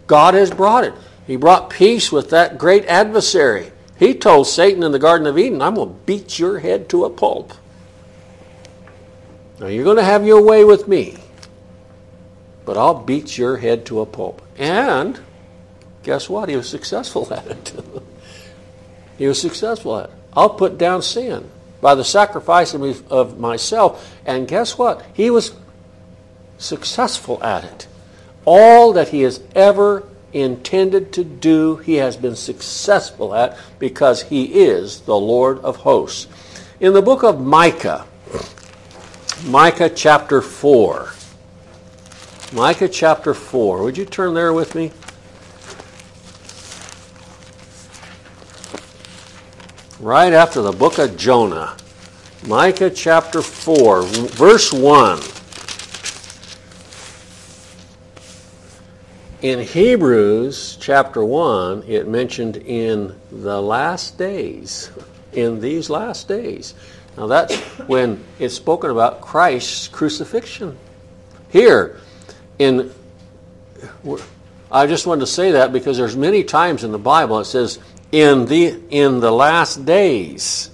God 0.06 0.34
has 0.34 0.50
brought 0.50 0.84
it. 0.84 0.94
He 1.26 1.36
brought 1.36 1.70
peace 1.70 2.10
with 2.10 2.30
that 2.30 2.58
great 2.58 2.86
adversary. 2.86 3.70
He 3.98 4.14
told 4.14 4.46
Satan 4.46 4.82
in 4.82 4.92
the 4.92 4.98
Garden 4.98 5.26
of 5.26 5.38
Eden, 5.38 5.60
I'm 5.60 5.74
going 5.74 5.88
to 5.88 6.00
beat 6.06 6.38
your 6.38 6.60
head 6.60 6.88
to 6.90 7.04
a 7.04 7.10
pulp. 7.10 7.52
Now, 9.60 9.66
you're 9.66 9.84
going 9.84 9.96
to 9.96 10.04
have 10.04 10.24
your 10.24 10.42
way 10.42 10.64
with 10.64 10.86
me, 10.86 11.16
but 12.64 12.76
I'll 12.76 12.94
beat 12.94 13.36
your 13.36 13.56
head 13.56 13.84
to 13.86 14.00
a 14.00 14.06
pulp. 14.06 14.40
And 14.56 15.20
guess 16.04 16.28
what? 16.28 16.48
He 16.48 16.56
was 16.56 16.68
successful 16.68 17.28
at 17.34 17.46
it. 17.46 17.74
he 19.18 19.26
was 19.26 19.40
successful 19.40 19.98
at 19.98 20.10
it. 20.10 20.16
I'll 20.32 20.50
put 20.50 20.78
down 20.78 21.02
sin 21.02 21.50
by 21.80 21.94
the 21.94 22.04
sacrifice 22.04 22.74
of 22.74 23.38
myself. 23.38 24.14
And 24.26 24.48
guess 24.48 24.76
what? 24.76 25.04
He 25.12 25.30
was 25.30 25.52
successful 26.58 27.42
at 27.42 27.64
it. 27.64 27.86
All 28.44 28.92
that 28.92 29.08
he 29.08 29.22
has 29.22 29.40
ever 29.54 30.04
intended 30.32 31.12
to 31.14 31.24
do, 31.24 31.76
he 31.76 31.94
has 31.94 32.16
been 32.16 32.36
successful 32.36 33.34
at 33.34 33.56
because 33.78 34.22
he 34.22 34.60
is 34.62 35.00
the 35.02 35.16
Lord 35.16 35.58
of 35.60 35.76
hosts. 35.76 36.26
In 36.80 36.92
the 36.92 37.02
book 37.02 37.22
of 37.22 37.40
Micah, 37.40 38.06
Micah 39.46 39.90
chapter 39.90 40.42
4, 40.42 41.12
Micah 42.52 42.88
chapter 42.88 43.34
4, 43.34 43.82
would 43.82 43.98
you 43.98 44.04
turn 44.04 44.34
there 44.34 44.52
with 44.52 44.74
me? 44.74 44.90
Right 50.00 50.32
after 50.32 50.62
the 50.62 50.70
book 50.70 50.98
of 50.98 51.16
Jonah, 51.16 51.76
Micah 52.46 52.88
chapter 52.88 53.42
4, 53.42 54.02
verse 54.02 54.72
1. 54.72 55.18
In 59.42 59.58
Hebrews 59.58 60.78
chapter 60.80 61.24
1, 61.24 61.82
it 61.88 62.06
mentioned 62.06 62.58
in 62.58 63.18
the 63.32 63.60
last 63.60 64.16
days, 64.16 64.92
in 65.32 65.60
these 65.60 65.90
last 65.90 66.28
days. 66.28 66.74
Now 67.16 67.26
that's 67.26 67.56
when 67.88 68.22
it's 68.38 68.54
spoken 68.54 68.90
about 68.90 69.20
Christ's 69.20 69.88
crucifixion. 69.88 70.78
Here, 71.50 71.98
in 72.60 72.94
I 74.70 74.86
just 74.86 75.06
wanted 75.08 75.22
to 75.22 75.26
say 75.26 75.52
that 75.52 75.72
because 75.72 75.96
there's 75.96 76.16
many 76.16 76.44
times 76.44 76.84
in 76.84 76.92
the 76.92 76.98
Bible 76.98 77.40
it 77.40 77.46
says 77.46 77.80
in 78.12 78.46
the 78.46 78.80
in 78.90 79.20
the 79.20 79.30
last 79.30 79.84
days. 79.84 80.70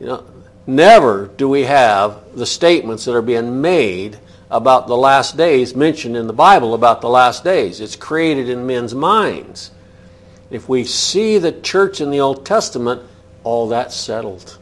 You 0.00 0.06
know, 0.06 0.26
never 0.66 1.26
do 1.26 1.48
we 1.48 1.64
have 1.64 2.36
the 2.36 2.46
statements 2.46 3.04
that 3.06 3.14
are 3.14 3.22
being 3.22 3.60
made 3.60 4.18
about 4.50 4.86
the 4.86 4.96
last 4.96 5.36
days 5.36 5.74
mentioned 5.74 6.16
in 6.16 6.26
the 6.26 6.32
Bible 6.32 6.74
about 6.74 7.00
the 7.00 7.08
last 7.08 7.44
days. 7.44 7.80
It's 7.80 7.96
created 7.96 8.48
in 8.48 8.66
men's 8.66 8.94
minds. 8.94 9.70
If 10.50 10.68
we 10.68 10.84
see 10.84 11.38
the 11.38 11.52
church 11.52 12.00
in 12.00 12.10
the 12.10 12.20
Old 12.20 12.46
Testament, 12.46 13.02
all 13.44 13.68
that's 13.68 13.94
settled. 13.94 14.58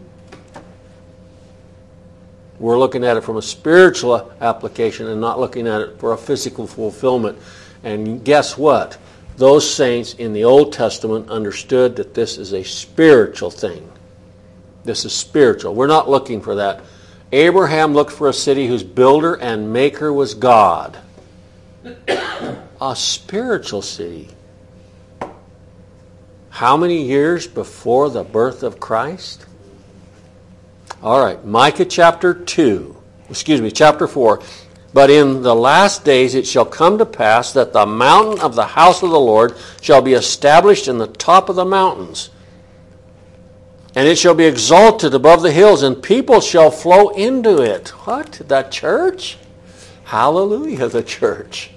We're 2.59 2.79
looking 2.79 3.05
at 3.05 3.17
it 3.17 3.21
from 3.21 3.37
a 3.37 3.43
spiritual 3.43 4.33
application 4.41 5.07
and 5.09 5.21
not 5.21 5.39
looking 5.39 5.69
at 5.69 5.83
it 5.83 5.99
for 5.99 6.13
a 6.13 6.19
physical 6.19 6.67
fulfillment. 6.67 7.39
And 7.85 8.25
guess 8.25 8.57
what? 8.57 8.97
Those 9.37 9.69
saints 9.69 10.15
in 10.15 10.33
the 10.33 10.45
Old 10.45 10.73
Testament 10.73 11.29
understood 11.29 11.97
that 11.97 12.15
this 12.15 12.39
is 12.39 12.53
a 12.53 12.63
spiritual 12.65 13.51
thing. 13.51 13.91
This 14.85 15.05
is 15.05 15.13
spiritual. 15.13 15.75
We're 15.75 15.87
not 15.87 16.09
looking 16.09 16.41
for 16.41 16.55
that 16.57 16.83
Abraham 17.33 17.93
looked 17.93 18.13
for 18.13 18.29
a 18.29 18.33
city 18.33 18.67
whose 18.67 18.85
builder 18.85 19.35
and 19.35 19.73
maker 19.73 20.13
was 20.13 20.35
God. 20.35 20.99
a 22.81 22.95
spiritual 22.95 23.83
city. 23.83 24.29
How 26.51 26.77
many 26.77 27.03
years 27.03 27.47
before 27.47 28.11
the 28.11 28.23
birth 28.23 28.63
of 28.63 28.81
Christ? 28.81 29.45
All 31.03 31.23
right, 31.23 31.45
Micah 31.45 31.85
chapter 31.85 32.33
2, 32.33 32.97
excuse 33.29 33.61
me, 33.61 33.71
chapter 33.71 34.07
4. 34.07 34.41
But 34.97 35.11
in 35.11 35.43
the 35.43 35.55
last 35.55 36.07
days 36.07 36.35
it 36.35 36.47
shall 36.47 36.65
come 36.65 36.97
to 36.97 37.05
pass 37.05 37.53
that 37.53 37.75
the 37.75 37.85
mountain 37.85 38.41
of 38.41 38.55
the 38.55 38.65
house 38.65 39.03
of 39.03 39.11
the 39.11 39.21
Lord 39.21 39.55
shall 39.83 40.01
be 40.01 40.15
established 40.15 40.89
in 40.89 40.97
the 40.97 41.07
top 41.07 41.51
of 41.51 41.57
the 41.57 41.67
mountains 41.67 42.31
and 43.97 44.07
it 44.07 44.19
shall 44.19 44.35
be 44.35 44.45
exalted 44.45 45.15
above 45.15 45.41
the 45.41 45.51
hills, 45.51 45.83
and 45.83 46.03
people 46.03 46.43
shall 46.43 46.71
flow 46.71 47.09
into 47.09 47.63
it. 47.63 47.89
What? 48.05 48.43
The 48.47 48.65
church? 48.65 49.39
Hallelujah, 50.05 50.89
the 50.89 51.03
church. 51.03 51.71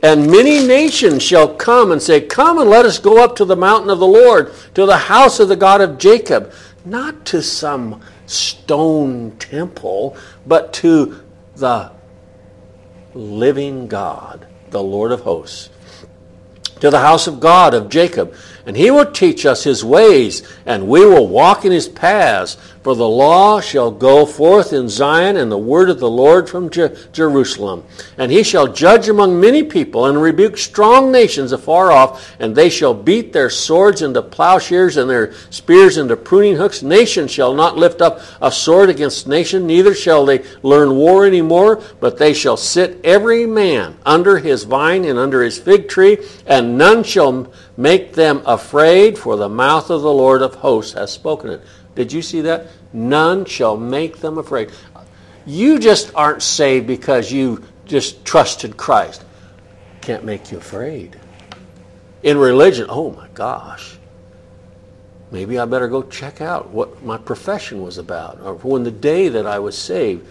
And 0.00 0.30
many 0.30 0.64
nations 0.64 1.24
shall 1.24 1.52
come 1.56 1.90
and 1.90 2.00
say, 2.00 2.20
Come 2.20 2.60
and 2.60 2.70
let 2.70 2.86
us 2.86 3.00
go 3.00 3.22
up 3.22 3.34
to 3.36 3.44
the 3.44 3.56
mountain 3.56 3.90
of 3.90 3.98
the 3.98 4.06
Lord, 4.06 4.52
to 4.74 4.86
the 4.86 4.96
house 4.96 5.40
of 5.40 5.48
the 5.48 5.56
God 5.56 5.80
of 5.80 5.98
Jacob. 5.98 6.52
Not 6.84 7.24
to 7.26 7.42
some 7.42 8.00
stone 8.26 9.32
temple, 9.38 10.16
but 10.46 10.72
to 10.74 11.20
the 11.56 11.90
living 13.14 13.86
God, 13.86 14.46
the 14.70 14.82
Lord 14.82 15.12
of 15.12 15.22
hosts. 15.22 15.70
To 16.80 16.90
the 16.90 17.00
house 17.00 17.26
of 17.26 17.40
God 17.40 17.74
of 17.74 17.88
Jacob 17.88 18.34
and 18.66 18.76
he 18.76 18.90
will 18.90 19.10
teach 19.10 19.46
us 19.46 19.64
his 19.64 19.84
ways, 19.84 20.42
and 20.66 20.88
we 20.88 21.04
will 21.04 21.28
walk 21.28 21.64
in 21.64 21.72
his 21.72 21.88
paths. 21.88 22.56
For 22.82 22.96
the 22.96 23.08
law 23.08 23.60
shall 23.60 23.90
go 23.90 24.24
forth 24.24 24.72
in 24.72 24.88
Zion, 24.88 25.36
and 25.36 25.52
the 25.52 25.58
word 25.58 25.90
of 25.90 26.00
the 26.00 26.08
Lord 26.08 26.48
from 26.48 26.70
Je- 26.70 26.88
Jerusalem. 27.12 27.84
And 28.16 28.32
he 28.32 28.42
shall 28.42 28.72
judge 28.72 29.06
among 29.08 29.38
many 29.38 29.62
people, 29.62 30.06
and 30.06 30.20
rebuke 30.20 30.56
strong 30.56 31.12
nations 31.12 31.52
afar 31.52 31.92
off, 31.92 32.34
and 32.40 32.56
they 32.56 32.70
shall 32.70 32.94
beat 32.94 33.34
their 33.34 33.50
swords 33.50 34.00
into 34.00 34.22
plowshares, 34.22 34.96
and 34.96 35.10
their 35.10 35.34
spears 35.50 35.98
into 35.98 36.16
pruning 36.16 36.56
hooks. 36.56 36.82
Nation 36.82 37.28
shall 37.28 37.52
not 37.52 37.76
lift 37.76 38.00
up 38.00 38.20
a 38.40 38.50
sword 38.50 38.88
against 38.88 39.28
nation, 39.28 39.66
neither 39.66 39.94
shall 39.94 40.24
they 40.24 40.42
learn 40.62 40.96
war 40.96 41.26
any 41.26 41.42
more, 41.42 41.82
but 42.00 42.16
they 42.16 42.32
shall 42.32 42.56
sit 42.56 42.98
every 43.04 43.44
man 43.44 43.94
under 44.06 44.38
his 44.38 44.64
vine 44.64 45.04
and 45.04 45.18
under 45.18 45.42
his 45.42 45.58
fig 45.58 45.86
tree, 45.86 46.16
and 46.46 46.78
none 46.78 47.02
shall 47.02 47.46
make 47.80 48.12
them 48.12 48.42
afraid, 48.44 49.18
for 49.18 49.36
the 49.36 49.48
mouth 49.48 49.90
of 49.90 50.02
the 50.02 50.12
Lord 50.12 50.42
of 50.42 50.54
hosts 50.56 50.92
has 50.92 51.12
spoken 51.12 51.50
it. 51.50 51.62
Did 51.94 52.12
you 52.12 52.22
see 52.22 52.42
that? 52.42 52.66
None 52.92 53.44
shall 53.44 53.76
make 53.76 54.18
them 54.18 54.38
afraid. 54.38 54.70
You 55.46 55.78
just 55.78 56.14
aren't 56.14 56.42
saved 56.42 56.86
because 56.86 57.32
you 57.32 57.64
just 57.86 58.24
trusted 58.24 58.76
Christ. 58.76 59.24
Can't 60.00 60.24
make 60.24 60.52
you 60.52 60.58
afraid. 60.58 61.18
In 62.22 62.36
religion, 62.36 62.86
oh 62.88 63.10
my 63.12 63.28
gosh. 63.34 63.96
Maybe 65.30 65.58
I 65.58 65.64
better 65.64 65.88
go 65.88 66.02
check 66.02 66.40
out 66.40 66.70
what 66.70 67.02
my 67.02 67.16
profession 67.16 67.82
was 67.82 67.98
about, 67.98 68.40
or 68.42 68.54
when 68.54 68.82
the 68.82 68.90
day 68.90 69.28
that 69.28 69.46
I 69.46 69.58
was 69.58 69.78
saved. 69.78 70.26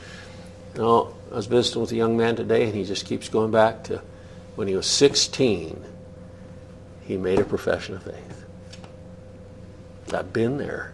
You 0.76 0.82
know, 0.82 1.16
I 1.32 1.36
was 1.36 1.48
visiting 1.48 1.82
with 1.82 1.92
a 1.94 1.96
young 1.96 2.18
man 2.18 2.36
today, 2.36 2.66
and 2.66 2.76
he 2.76 2.84
just 2.84 3.06
keeps 3.06 3.30
going 3.30 3.52
back 3.52 3.84
to 3.86 4.02
when 4.56 4.68
he 4.68 4.76
was 4.76 4.88
16. 4.88 5.84
He 7.10 7.18
made 7.18 7.40
a 7.40 7.44
profession 7.44 7.96
of 7.96 8.04
faith. 8.04 8.46
I've 10.14 10.32
been 10.32 10.60
there. 10.60 10.94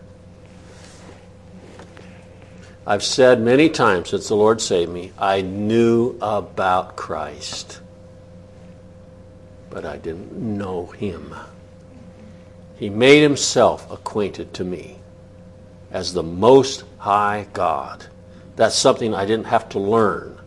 I've 2.88 3.04
said 3.04 3.41
many 3.41 3.67
times 3.67 4.12
since 4.12 4.30
the 4.30 4.36
Lord 4.36 4.62
saved 4.62 4.93
me, 4.93 5.12
I 5.19 5.41
knew 5.41 6.17
about 6.21 6.95
Christ, 6.95 7.82
but 9.69 9.84
I 9.84 9.97
didn't 9.97 10.32
know 10.32 10.86
him. 10.86 11.36
He 12.78 12.89
made 12.89 13.21
himself 13.21 13.91
acquainted 13.91 14.54
to 14.54 14.63
me 14.63 14.99
as 15.91 16.13
the 16.13 16.23
Most 16.23 16.86
High 16.97 17.45
God. 17.51 18.06
That's 18.56 18.78
something 18.78 19.13
I 19.13 19.25
didn't 19.25 19.47
have 19.47 19.67
to 19.69 19.80
learn. 19.80 20.39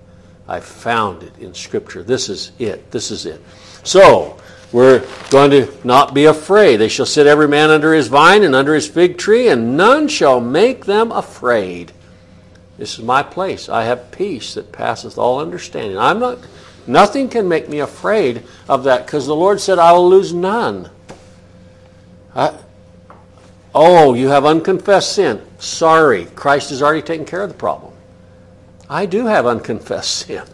I 0.49 0.61
found 0.61 1.25
it 1.25 1.39
in 1.39 1.53
Scripture. 1.53 2.03
This 2.03 2.31
is 2.31 2.53
it. 2.59 2.91
This 2.91 3.11
is 3.11 3.27
it. 3.27 3.43
So, 3.83 4.39
we're 4.71 5.07
going 5.31 5.51
to 5.53 5.73
not 5.83 6.13
be 6.13 6.27
afraid. 6.27 6.77
They 6.77 6.89
shall 6.89 7.07
sit 7.07 7.27
every 7.27 7.49
man 7.49 7.71
under 7.71 7.95
his 7.95 8.09
vine 8.09 8.43
and 8.43 8.55
under 8.55 8.75
his 8.75 8.87
fig 8.87 9.17
tree, 9.17 9.49
and 9.49 9.77
none 9.77 10.09
shall 10.09 10.41
make 10.41 10.85
them 10.85 11.11
afraid. 11.11 11.93
This 12.77 12.99
is 12.99 13.05
my 13.05 13.23
place. 13.23 13.69
I 13.69 13.85
have 13.85 14.11
peace 14.11 14.55
that 14.55 14.73
passeth 14.73 15.19
all 15.19 15.41
understanding. 15.41 15.99
I'm 15.99 16.21
not 16.21 16.39
nothing 16.87 17.29
can 17.29 17.49
make 17.49 17.69
me 17.69 17.81
afraid 17.81 18.45
of 18.69 18.85
that 18.85 19.07
because 19.07 19.27
the 19.27 19.35
Lord 19.35 19.61
said 19.61 19.79
I 19.79 19.93
will 19.93 20.09
lose 20.09 20.33
none. 20.33 20.91
I, 22.35 22.57
oh, 23.75 24.15
you 24.15 24.29
have 24.29 24.45
unconfessed 24.45 25.15
sin. 25.15 25.43
Sorry, 25.59 26.27
Christ 26.27 26.71
has 26.71 26.83
already 26.83 27.03
taken 27.03 27.27
care 27.27 27.43
of 27.43 27.49
the 27.49 27.55
problem. 27.55 27.95
I 28.89 29.07
do 29.07 29.27
have 29.27 29.47
unconfessed 29.47 30.11
sin. 30.27 30.45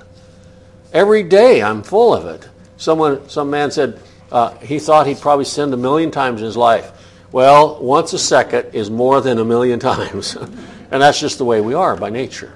Every 0.92 1.24
day 1.24 1.62
I'm 1.62 1.82
full 1.82 2.14
of 2.14 2.26
it. 2.26 2.48
Someone, 2.84 3.30
some 3.30 3.48
man 3.48 3.70
said 3.70 3.98
uh, 4.30 4.58
he 4.58 4.78
thought 4.78 5.06
he'd 5.06 5.18
probably 5.18 5.46
sinned 5.46 5.72
a 5.72 5.76
million 5.78 6.10
times 6.10 6.42
in 6.42 6.44
his 6.44 6.54
life. 6.54 6.92
Well, 7.32 7.82
once 7.82 8.12
a 8.12 8.18
second 8.18 8.74
is 8.74 8.90
more 8.90 9.22
than 9.22 9.38
a 9.38 9.44
million 9.44 9.80
times. 9.92 10.36
and 10.36 11.00
that's 11.00 11.18
just 11.18 11.38
the 11.38 11.46
way 11.46 11.62
we 11.62 11.72
are 11.72 11.96
by 11.96 12.10
nature. 12.10 12.52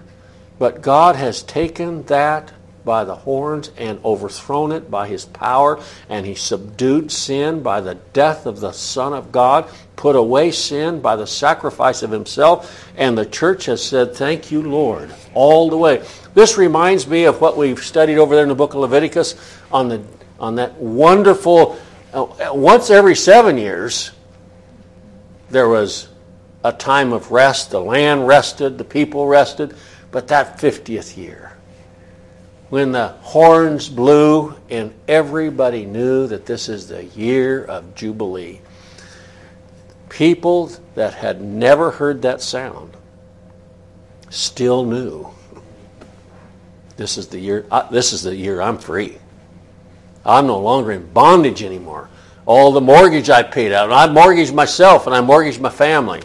But 0.59 0.83
God 0.83 1.17
has 1.17 1.43
taken 1.43 2.03
that 2.05 2.53
by 2.85 3.05
the 3.05 3.15
horns 3.15 3.71
and 3.79 4.05
overthrown 4.05 4.73
it 4.73 4.91
by 4.91 5.09
his 5.09 5.25
power, 5.25 5.83
and 6.11 6.27
he 6.27 6.35
subdued 6.35 7.11
sin 7.11 7.63
by 7.63 7.81
the 7.81 7.95
death 7.95 8.45
of 8.45 8.61
the 8.61 8.73
Son 8.73 9.15
of 9.15 9.33
God, 9.33 9.67
put 9.97 10.15
away 10.15 10.51
sin 10.51 11.01
by 11.01 11.17
the 11.17 11.27
sacrifice 11.27 12.03
of 12.03 12.11
himself, 12.11 12.87
and 12.97 13.17
the 13.17 13.27
church 13.27 13.65
has 13.65 13.83
said, 13.83 14.15
Thank 14.15 14.51
you, 14.51 14.63
Lord, 14.63 15.11
all 15.33 15.71
the 15.71 15.77
way. 15.77 16.03
This 16.35 16.57
reminds 16.59 17.07
me 17.07 17.25
of 17.25 17.41
what 17.41 17.57
we've 17.57 17.79
studied 17.79 18.19
over 18.19 18.35
there 18.35 18.45
in 18.45 18.49
the 18.49 18.55
book 18.55 18.75
of 18.75 18.81
Leviticus 18.81 19.35
on, 19.73 19.89
the, 19.89 20.03
on 20.39 20.57
that 20.57 20.75
wonderful, 20.75 21.79
uh, 22.13 22.27
once 22.53 22.91
every 22.91 23.17
seven 23.17 23.59
years, 23.59 24.13
there 25.51 25.69
was 25.69 26.09
a 26.65 26.73
time 26.73 27.13
of 27.13 27.31
rest. 27.31 27.71
The 27.71 27.81
land 27.81 28.27
rested, 28.27 28.79
the 28.79 28.85
people 28.85 29.27
rested, 29.27 29.75
but 30.11 30.29
that 30.29 30.59
50th 30.59 31.17
year, 31.17 31.53
when 32.69 32.93
the 32.93 33.09
horns 33.09 33.89
blew 33.89 34.55
and 34.71 34.93
everybody 35.07 35.85
knew 35.85 36.27
that 36.27 36.47
this 36.47 36.69
is 36.69 36.89
the 36.89 37.05
year 37.05 37.65
of 37.65 37.95
Jubilee. 37.95 38.61
People 40.09 40.71
that 40.95 41.15
had 41.15 41.41
never 41.41 41.91
heard 41.91 42.23
that 42.23 42.41
sound 42.41 42.97
still 44.31 44.85
knew 44.85 45.31
this 46.99 47.17
is 47.17 47.29
the 47.29 47.39
year 47.39 47.65
uh, 47.71 47.89
this 47.91 48.13
is 48.13 48.23
the 48.23 48.35
year 48.35 48.61
I'm 48.61 48.77
free. 48.77 49.19
I'm 50.29 50.47
no 50.47 50.59
longer 50.59 50.93
in 50.93 51.07
bondage 51.13 51.63
anymore. 51.63 52.11
All 52.45 52.71
the 52.73 52.81
mortgage 52.81 53.31
I 53.31 53.43
paid 53.43 53.73
out, 53.73 53.85
and 53.85 53.95
I 53.95 54.07
mortgaged 54.07 54.55
myself 54.55 55.07
and 55.07 55.17
I 55.17 55.21
mortgaged 55.23 55.61
my 55.61 55.71
family, 55.71 56.23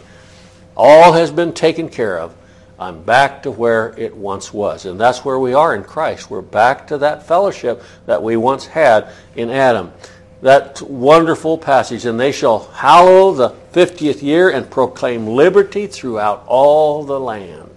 all 0.76 1.12
has 1.12 1.30
been 1.30 1.52
taken 1.52 1.88
care 1.88 2.18
of. 2.18 2.34
I'm 2.78 3.02
back 3.02 3.42
to 3.44 3.50
where 3.50 3.94
it 3.96 4.14
once 4.14 4.52
was. 4.52 4.84
And 4.84 5.00
that's 5.00 5.24
where 5.24 5.38
we 5.38 5.54
are 5.54 5.74
in 5.74 5.84
Christ. 5.84 6.28
We're 6.28 6.42
back 6.42 6.86
to 6.88 6.98
that 6.98 7.26
fellowship 7.26 7.82
that 8.06 8.22
we 8.22 8.36
once 8.36 8.66
had 8.66 9.10
in 9.36 9.48
Adam. 9.48 9.92
That 10.42 10.82
wonderful 10.82 11.56
passage, 11.56 12.04
and 12.04 12.20
they 12.20 12.32
shall 12.32 12.68
hallow 12.70 13.32
the 13.32 13.50
50th 13.72 14.22
year 14.22 14.50
and 14.50 14.70
proclaim 14.70 15.28
liberty 15.28 15.86
throughout 15.86 16.44
all 16.46 17.04
the 17.04 17.18
land. 17.18 17.73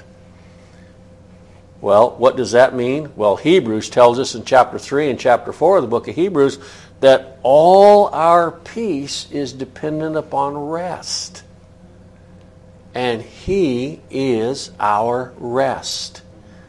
Well, 1.79 2.11
what 2.17 2.35
does 2.35 2.53
that 2.53 2.73
mean? 2.73 3.11
Well, 3.15 3.35
Hebrews 3.35 3.89
tells 3.89 4.17
us 4.19 4.33
in 4.33 4.43
chapter 4.45 4.79
3 4.79 5.09
and 5.11 5.19
chapter 5.19 5.53
4 5.53 5.77
of 5.77 5.83
the 5.83 5.89
book 5.89 6.07
of 6.07 6.15
Hebrews 6.15 6.57
that 7.01 7.37
all 7.43 8.07
our 8.07 8.51
peace 8.51 9.29
is 9.31 9.53
dependent 9.53 10.15
upon 10.15 10.57
rest 10.57 11.43
and 12.97 13.21
He 13.21 14.01
is 14.09 14.71
our 14.79 15.31
rest. 15.37 16.23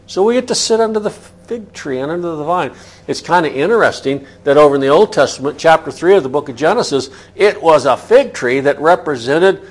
So 0.06 0.24
we 0.24 0.34
get 0.34 0.48
to 0.48 0.54
sit 0.54 0.78
under 0.78 1.00
the 1.00 1.10
fig 1.10 1.72
tree 1.72 2.00
and 2.00 2.12
under 2.12 2.36
the 2.36 2.44
vine. 2.44 2.72
It's 3.06 3.22
kind 3.22 3.46
of 3.46 3.56
interesting 3.56 4.26
that 4.44 4.58
over 4.58 4.74
in 4.74 4.82
the 4.82 4.88
Old 4.88 5.14
Testament, 5.14 5.58
chapter 5.58 5.90
3 5.90 6.16
of 6.16 6.22
the 6.22 6.28
book 6.28 6.50
of 6.50 6.56
Genesis, 6.56 7.08
it 7.34 7.62
was 7.62 7.86
a 7.86 7.96
fig 7.96 8.34
tree 8.34 8.60
that 8.60 8.78
represented 8.78 9.62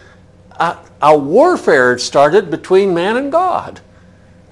a, 0.52 0.78
a 1.00 1.16
warfare 1.16 2.00
started 2.00 2.50
between 2.50 2.92
man 2.96 3.18
and 3.18 3.32
God. 3.32 3.80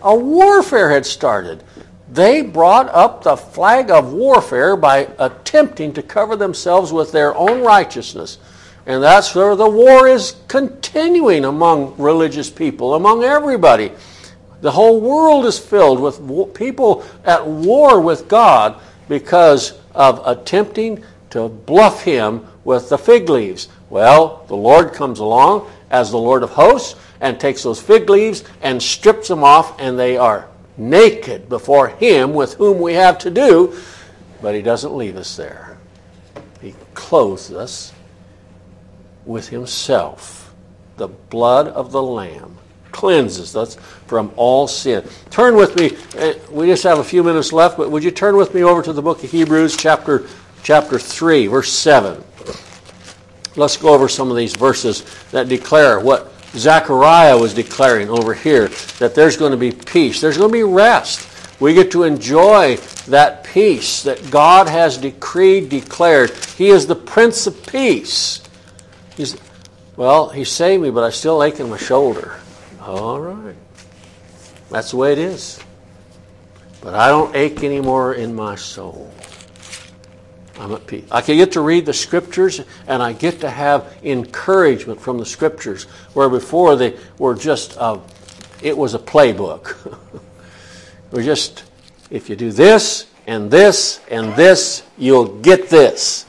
A 0.01 0.15
warfare 0.15 0.91
had 0.91 1.05
started. 1.05 1.63
They 2.11 2.41
brought 2.41 2.89
up 2.89 3.23
the 3.23 3.35
flag 3.35 3.89
of 3.89 4.13
warfare 4.13 4.75
by 4.75 5.09
attempting 5.17 5.93
to 5.93 6.03
cover 6.03 6.35
themselves 6.35 6.93
with 6.93 7.11
their 7.11 7.35
own 7.35 7.61
righteousness. 7.61 8.37
And 8.85 9.01
that's 9.01 9.33
where 9.33 9.55
the 9.55 9.69
war 9.69 10.07
is 10.07 10.35
continuing 10.47 11.45
among 11.45 11.95
religious 11.97 12.49
people, 12.49 12.93
among 12.93 13.23
everybody. 13.23 13.91
The 14.61 14.71
whole 14.71 15.01
world 15.01 15.45
is 15.45 15.57
filled 15.57 15.99
with 15.99 16.53
people 16.53 17.03
at 17.23 17.45
war 17.45 17.99
with 17.99 18.27
God 18.27 18.79
because 19.09 19.73
of 19.93 20.21
attempting 20.25 21.03
to 21.31 21.49
bluff 21.49 22.03
him 22.03 22.45
with 22.63 22.89
the 22.89 22.97
fig 22.97 23.29
leaves. 23.29 23.69
Well, 23.89 24.45
the 24.47 24.55
Lord 24.55 24.93
comes 24.93 25.19
along 25.19 25.69
as 25.89 26.11
the 26.11 26.17
Lord 26.17 26.43
of 26.43 26.51
hosts 26.51 26.95
and 27.21 27.39
takes 27.39 27.63
those 27.63 27.81
fig 27.81 28.09
leaves 28.09 28.43
and 28.61 28.81
strips 28.81 29.27
them 29.27 29.43
off, 29.43 29.79
and 29.79 29.97
they 29.97 30.17
are 30.17 30.47
naked 30.77 31.47
before 31.49 31.87
him 31.87 32.33
with 32.33 32.55
whom 32.55 32.79
we 32.79 32.93
have 32.93 33.17
to 33.19 33.31
do. 33.31 33.77
But 34.41 34.55
he 34.55 34.61
doesn't 34.61 34.95
leave 34.95 35.17
us 35.17 35.35
there, 35.35 35.77
he 36.61 36.75
clothes 36.93 37.51
us 37.51 37.93
with 39.25 39.49
himself. 39.49 40.53
The 40.97 41.07
blood 41.07 41.67
of 41.67 41.91
the 41.91 42.01
Lamb 42.01 42.57
cleanses 42.91 43.55
us 43.57 43.75
from 44.07 44.31
all 44.37 44.67
sin. 44.67 45.05
Turn 45.29 45.57
with 45.57 45.75
me. 45.75 45.97
Uh, 46.17 46.33
we 46.49 46.67
just 46.67 46.83
have 46.83 46.99
a 46.99 47.03
few 47.03 47.23
minutes 47.23 47.51
left, 47.51 47.77
but 47.77 47.91
would 47.91 48.03
you 48.03 48.11
turn 48.11 48.37
with 48.37 48.53
me 48.53 48.63
over 48.63 48.81
to 48.81 48.93
the 48.93 49.01
book 49.01 49.21
of 49.21 49.29
Hebrews, 49.29 49.75
chapter, 49.75 50.27
chapter 50.63 50.97
3, 50.97 51.47
verse 51.47 51.71
7. 51.73 52.23
Let's 53.57 53.75
go 53.75 53.93
over 53.93 54.07
some 54.07 54.31
of 54.31 54.37
these 54.37 54.55
verses 54.55 55.05
that 55.31 55.49
declare 55.49 55.99
what 55.99 56.34
Zechariah 56.57 57.37
was 57.37 57.53
declaring 57.53 58.09
over 58.09 58.33
here 58.33 58.69
that 58.99 59.13
there's 59.15 59.37
going 59.37 59.51
to 59.51 59.57
be 59.57 59.71
peace, 59.71 60.21
there's 60.21 60.37
going 60.37 60.49
to 60.49 60.53
be 60.53 60.63
rest. 60.63 61.29
We 61.59 61.73
get 61.73 61.91
to 61.91 62.03
enjoy 62.03 62.75
that 63.07 63.45
peace 63.45 64.03
that 64.03 64.29
God 64.29 64.67
has 64.67 64.97
decreed, 64.97 65.69
declared. 65.69 66.31
He 66.57 66.67
is 66.67 66.85
the 66.85 66.95
Prince 66.95 67.47
of 67.47 67.65
Peace. 67.65 68.41
He's, 69.15 69.37
well, 69.95 70.27
he 70.27 70.43
saved 70.43 70.83
me, 70.83 70.91
but 70.91 71.03
I 71.05 71.11
still 71.11 71.41
ache 71.41 71.61
in 71.61 71.69
my 71.69 71.77
shoulder. 71.77 72.37
All 72.81 73.21
right. 73.21 73.55
That's 74.69 74.91
the 74.91 74.97
way 74.97 75.13
it 75.13 75.19
is. 75.19 75.59
But 76.81 76.93
I 76.93 77.07
don't 77.07 77.33
ache 77.35 77.63
anymore 77.63 78.15
in 78.15 78.35
my 78.35 78.55
soul. 78.55 79.13
I'm 80.59 80.71
at 80.71 80.87
peace. 80.87 81.05
I 81.11 81.21
get 81.21 81.51
to 81.53 81.61
read 81.61 81.85
the 81.85 81.93
scriptures 81.93 82.61
and 82.87 83.03
I 83.03 83.13
get 83.13 83.41
to 83.41 83.49
have 83.49 83.97
encouragement 84.03 85.01
from 85.01 85.17
the 85.17 85.25
scriptures, 85.25 85.83
where 86.13 86.29
before 86.29 86.75
they 86.75 86.97
were 87.17 87.35
just 87.35 87.75
a, 87.77 87.99
it 88.61 88.77
was 88.77 88.93
a 88.93 88.99
playbook. 88.99 89.99
we're 91.11 91.23
just, 91.23 91.63
if 92.09 92.29
you 92.29 92.35
do 92.35 92.51
this 92.51 93.07
and 93.27 93.51
this 93.51 93.99
and 94.09 94.33
this, 94.35 94.83
you'll 94.97 95.39
get 95.39 95.69
this. 95.69 96.25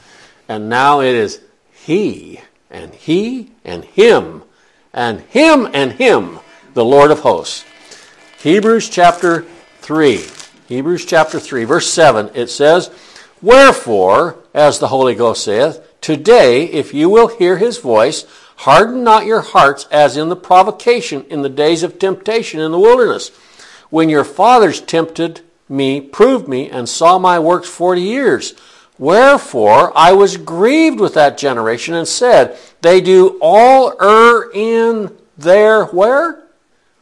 And 0.49 0.69
now 0.69 1.01
it 1.01 1.15
is 1.15 1.41
He 1.71 2.41
and 2.69 2.93
he 2.93 3.51
and 3.63 3.83
him 3.83 4.43
and 4.93 5.21
him 5.21 5.67
and 5.73 5.93
him, 5.93 6.39
the 6.73 6.85
Lord 6.85 7.11
of 7.11 7.19
hosts. 7.19 7.65
Hebrews 8.39 8.89
chapter 8.89 9.45
3. 9.79 10.25
Hebrews 10.67 11.05
chapter 11.05 11.39
3, 11.39 11.63
verse 11.63 11.91
7, 11.91 12.31
it 12.33 12.49
says, 12.49 12.91
Wherefore, 13.41 14.37
as 14.53 14.79
the 14.79 14.87
Holy 14.87 15.13
Ghost 15.13 15.43
saith, 15.43 15.81
Today, 16.01 16.65
if 16.65 16.93
you 16.93 17.09
will 17.09 17.27
hear 17.27 17.57
his 17.57 17.77
voice, 17.77 18.25
harden 18.57 19.03
not 19.03 19.25
your 19.25 19.41
hearts 19.41 19.85
as 19.91 20.17
in 20.17 20.29
the 20.29 20.35
provocation 20.35 21.23
in 21.29 21.41
the 21.41 21.49
days 21.49 21.83
of 21.83 21.99
temptation 21.99 22.59
in 22.59 22.71
the 22.71 22.79
wilderness, 22.79 23.29
when 23.89 24.09
your 24.09 24.23
fathers 24.23 24.81
tempted 24.81 25.41
me, 25.69 26.01
proved 26.01 26.47
me, 26.47 26.69
and 26.69 26.89
saw 26.89 27.19
my 27.19 27.39
works 27.39 27.69
forty 27.69 28.01
years. 28.01 28.53
Wherefore 28.97 29.95
I 29.95 30.13
was 30.13 30.37
grieved 30.37 30.99
with 30.99 31.13
that 31.13 31.37
generation 31.37 31.93
and 31.93 32.07
said, 32.07 32.57
They 32.81 33.01
do 33.01 33.37
all 33.41 33.93
err 34.01 34.49
in 34.51 35.15
their 35.37 35.85
where? 35.85 36.43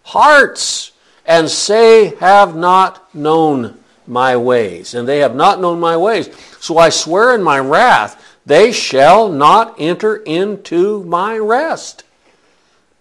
Hearts, 0.04 0.92
and 1.26 1.50
say, 1.50 2.16
Have 2.16 2.56
not 2.56 3.16
known 3.16 3.80
my 4.08 4.36
ways. 4.36 4.94
And 4.94 5.08
they 5.08 5.20
have 5.20 5.36
not 5.36 5.60
known 5.60 5.80
my 5.80 5.98
ways. 5.98 6.30
So 6.60 6.78
I 6.78 6.90
swear 6.90 7.36
in 7.36 7.44
my 7.44 7.60
wrath, 7.60 8.22
they 8.46 8.72
shall 8.72 9.30
not 9.30 9.76
enter 9.80 10.18
into 10.18 11.04
my 11.04 11.38
rest. 11.38 12.04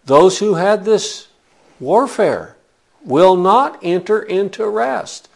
Those 0.06 0.38
who 0.38 0.54
had 0.54 0.84
this 0.84 1.28
warfare 1.80 2.56
will 3.04 3.36
not 3.36 3.78
enter 3.82 4.22
into 4.22 4.66
rest. 4.68 5.28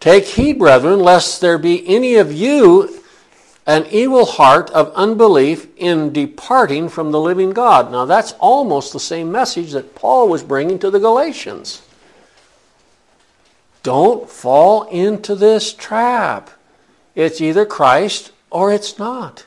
Take 0.00 0.24
heed, 0.24 0.58
brethren, 0.58 1.00
lest 1.00 1.40
there 1.40 1.58
be 1.58 1.86
any 1.86 2.14
of 2.14 2.32
you 2.32 3.00
an 3.66 3.86
evil 3.90 4.24
heart 4.24 4.70
of 4.70 4.92
unbelief 4.94 5.68
in 5.76 6.12
departing 6.12 6.88
from 6.88 7.12
the 7.12 7.20
living 7.20 7.50
God. 7.50 7.92
Now, 7.92 8.04
that's 8.04 8.32
almost 8.40 8.92
the 8.92 8.98
same 8.98 9.30
message 9.30 9.72
that 9.72 9.94
Paul 9.94 10.28
was 10.28 10.42
bringing 10.42 10.78
to 10.80 10.90
the 10.90 10.98
Galatians. 10.98 11.82
Don't 13.82 14.28
fall 14.28 14.84
into 14.84 15.34
this 15.34 15.72
trap. 15.72 16.50
It's 17.14 17.40
either 17.40 17.64
Christ 17.64 18.32
or 18.50 18.72
it's 18.72 18.98
not. 18.98 19.46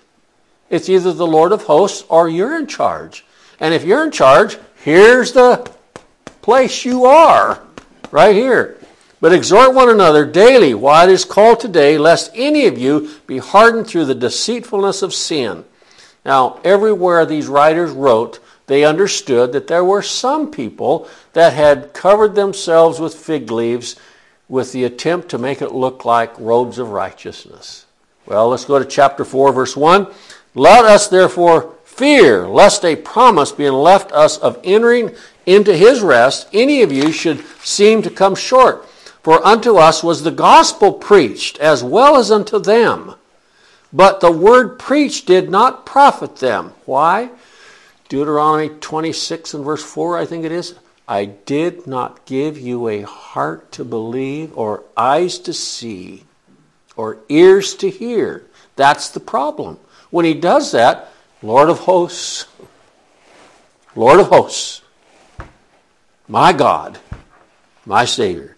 It's 0.69 0.89
either 0.89 1.13
the 1.13 1.27
Lord 1.27 1.51
of 1.51 1.63
hosts 1.63 2.03
or 2.09 2.27
you're 2.27 2.57
in 2.57 2.67
charge. 2.67 3.25
And 3.59 3.73
if 3.73 3.83
you're 3.83 4.03
in 4.03 4.11
charge, 4.11 4.57
here's 4.83 5.33
the 5.33 5.69
place 6.41 6.83
you 6.83 7.05
are, 7.05 7.61
right 8.11 8.35
here. 8.35 8.77
But 9.21 9.33
exhort 9.33 9.73
one 9.73 9.89
another 9.89 10.25
daily 10.25 10.73
while 10.73 11.07
it 11.07 11.13
is 11.13 11.23
called 11.23 11.59
today, 11.59 11.97
lest 11.97 12.31
any 12.33 12.65
of 12.65 12.77
you 12.77 13.09
be 13.27 13.37
hardened 13.37 13.87
through 13.87 14.05
the 14.05 14.15
deceitfulness 14.15 15.01
of 15.01 15.13
sin. 15.13 15.63
Now, 16.25 16.59
everywhere 16.63 17.25
these 17.25 17.47
writers 17.47 17.91
wrote, 17.91 18.39
they 18.67 18.83
understood 18.83 19.53
that 19.53 19.67
there 19.67 19.83
were 19.83 20.01
some 20.01 20.51
people 20.51 21.07
that 21.33 21.53
had 21.53 21.93
covered 21.93 22.35
themselves 22.35 22.99
with 22.99 23.13
fig 23.13 23.51
leaves 23.51 23.95
with 24.49 24.71
the 24.71 24.83
attempt 24.83 25.29
to 25.29 25.37
make 25.37 25.61
it 25.61 25.71
look 25.71 26.05
like 26.05 26.37
robes 26.39 26.77
of 26.77 26.89
righteousness. 26.89 27.85
Well, 28.25 28.49
let's 28.49 28.65
go 28.65 28.79
to 28.79 28.85
chapter 28.85 29.25
4, 29.25 29.51
verse 29.51 29.75
1. 29.75 30.07
Let 30.55 30.85
us 30.85 31.07
therefore 31.07 31.75
fear, 31.83 32.47
lest 32.47 32.85
a 32.85 32.95
promise 32.95 33.51
being 33.51 33.73
left 33.73 34.11
us 34.11 34.37
of 34.37 34.59
entering 34.63 35.11
into 35.45 35.75
his 35.75 36.01
rest, 36.01 36.47
any 36.53 36.81
of 36.81 36.91
you 36.91 37.11
should 37.11 37.43
seem 37.63 38.01
to 38.01 38.09
come 38.09 38.35
short. 38.35 38.85
For 39.23 39.45
unto 39.45 39.77
us 39.77 40.03
was 40.03 40.23
the 40.23 40.31
gospel 40.31 40.93
preached, 40.93 41.57
as 41.59 41.83
well 41.83 42.17
as 42.17 42.31
unto 42.31 42.59
them. 42.59 43.15
But 43.91 44.19
the 44.19 44.31
word 44.31 44.79
preached 44.79 45.27
did 45.27 45.49
not 45.49 45.85
profit 45.85 46.37
them. 46.37 46.73
Why? 46.85 47.29
Deuteronomy 48.09 48.69
26 48.69 49.53
and 49.53 49.63
verse 49.63 49.83
4, 49.83 50.17
I 50.17 50.25
think 50.25 50.45
it 50.45 50.51
is. 50.51 50.75
I 51.07 51.25
did 51.25 51.85
not 51.85 52.25
give 52.25 52.57
you 52.57 52.87
a 52.87 53.01
heart 53.01 53.71
to 53.73 53.83
believe, 53.83 54.57
or 54.57 54.83
eyes 54.95 55.37
to 55.39 55.53
see, 55.53 56.23
or 56.95 57.17
ears 57.29 57.75
to 57.75 57.89
hear. 57.89 58.45
That's 58.75 59.09
the 59.09 59.19
problem. 59.19 59.79
When 60.09 60.25
he 60.25 60.33
does 60.33 60.71
that, 60.71 61.11
Lord 61.41 61.69
of 61.69 61.79
hosts, 61.79 62.45
Lord 63.95 64.19
of 64.19 64.27
hosts, 64.27 64.81
my 66.27 66.53
God, 66.53 66.99
my 67.85 68.05
Savior, 68.05 68.55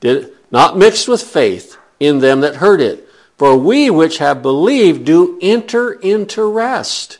did 0.00 0.32
not 0.50 0.76
mixed 0.76 1.08
with 1.08 1.22
faith 1.22 1.76
in 1.98 2.18
them 2.18 2.40
that 2.42 2.56
heard 2.56 2.80
it. 2.80 3.08
For 3.38 3.56
we 3.56 3.88
which 3.88 4.18
have 4.18 4.42
believed 4.42 5.04
do 5.04 5.38
enter 5.40 5.92
into 5.92 6.44
rest. 6.44 7.17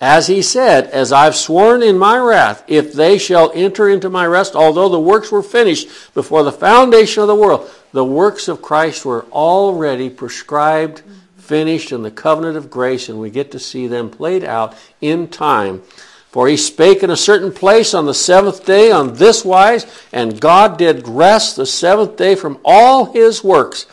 As 0.00 0.28
he 0.28 0.40
said, 0.40 0.86
As 0.86 1.12
I've 1.12 1.36
sworn 1.36 1.82
in 1.82 1.98
my 1.98 2.16
wrath, 2.18 2.64
if 2.66 2.92
they 2.92 3.18
shall 3.18 3.52
enter 3.54 3.88
into 3.88 4.08
my 4.08 4.26
rest, 4.26 4.54
although 4.54 4.88
the 4.88 4.98
works 4.98 5.30
were 5.30 5.42
finished 5.42 5.88
before 6.14 6.42
the 6.42 6.52
foundation 6.52 7.22
of 7.22 7.28
the 7.28 7.34
world, 7.34 7.70
the 7.92 8.04
works 8.04 8.48
of 8.48 8.62
Christ 8.62 9.04
were 9.04 9.26
already 9.26 10.08
prescribed, 10.08 11.02
finished 11.36 11.92
in 11.92 12.02
the 12.02 12.10
covenant 12.10 12.56
of 12.56 12.70
grace, 12.70 13.08
and 13.08 13.20
we 13.20 13.28
get 13.28 13.52
to 13.52 13.58
see 13.58 13.86
them 13.86 14.08
played 14.08 14.44
out 14.44 14.74
in 15.00 15.28
time 15.28 15.82
for 16.30 16.46
he 16.46 16.56
spake 16.56 17.02
in 17.02 17.10
a 17.10 17.16
certain 17.16 17.52
place 17.52 17.92
on 17.92 18.06
the 18.06 18.14
seventh 18.14 18.64
day 18.64 18.92
on 18.92 19.14
this 19.14 19.44
wise, 19.44 19.84
and 20.12 20.40
God 20.40 20.78
did 20.78 21.08
rest 21.08 21.56
the 21.56 21.66
seventh 21.66 22.16
day 22.16 22.36
from 22.36 22.60
all 22.64 23.12
his 23.12 23.42
works. 23.42 23.86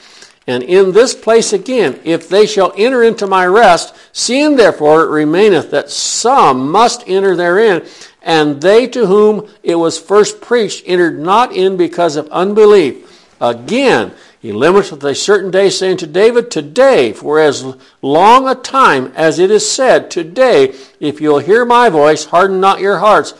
And 0.47 0.63
in 0.63 0.93
this 0.93 1.13
place 1.13 1.51
again, 1.51 1.99
if 2.05 2.29
they 2.29 2.45
shall 2.45 2.73
enter 2.77 3.03
into 3.03 3.27
my 3.27 3.45
rest, 3.45 3.93
seeing 4.13 4.55
therefore 4.55 5.03
it 5.03 5.09
remaineth 5.09 5.71
that 5.71 5.89
some 5.89 6.71
must 6.71 7.03
enter 7.05 7.35
therein, 7.35 7.85
and 8.21 8.61
they 8.61 8.87
to 8.87 9.07
whom 9.07 9.49
it 9.61 9.75
was 9.75 9.99
first 9.99 10.39
preached 10.39 10.83
entered 10.85 11.19
not 11.19 11.53
in 11.53 11.75
because 11.75 12.15
of 12.15 12.29
unbelief. 12.29 13.03
Again, 13.41 14.13
he 14.39 14.51
limiteth 14.51 15.03
a 15.03 15.15
certain 15.15 15.51
day, 15.51 15.69
saying 15.69 15.97
to 15.97 16.07
David, 16.07 16.49
Today, 16.49 17.11
for 17.11 17.39
as 17.39 17.75
long 18.01 18.47
a 18.47 18.55
time 18.55 19.11
as 19.15 19.39
it 19.39 19.51
is 19.51 19.69
said, 19.69 20.09
Today, 20.09 20.73
if 20.99 21.19
you'll 21.19 21.39
hear 21.39 21.65
my 21.65 21.89
voice, 21.89 22.25
harden 22.25 22.59
not 22.59 22.79
your 22.79 22.99
hearts. 22.99 23.33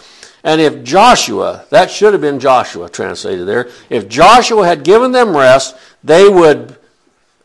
And 0.43 0.59
if 0.59 0.83
Joshua, 0.83 1.65
that 1.69 1.91
should 1.91 2.13
have 2.13 2.21
been 2.21 2.39
Joshua 2.39 2.89
translated 2.89 3.47
there, 3.47 3.69
if 3.89 4.09
Joshua 4.09 4.65
had 4.65 4.83
given 4.83 5.11
them 5.11 5.35
rest, 5.35 5.75
they 6.03 6.27
would, 6.27 6.77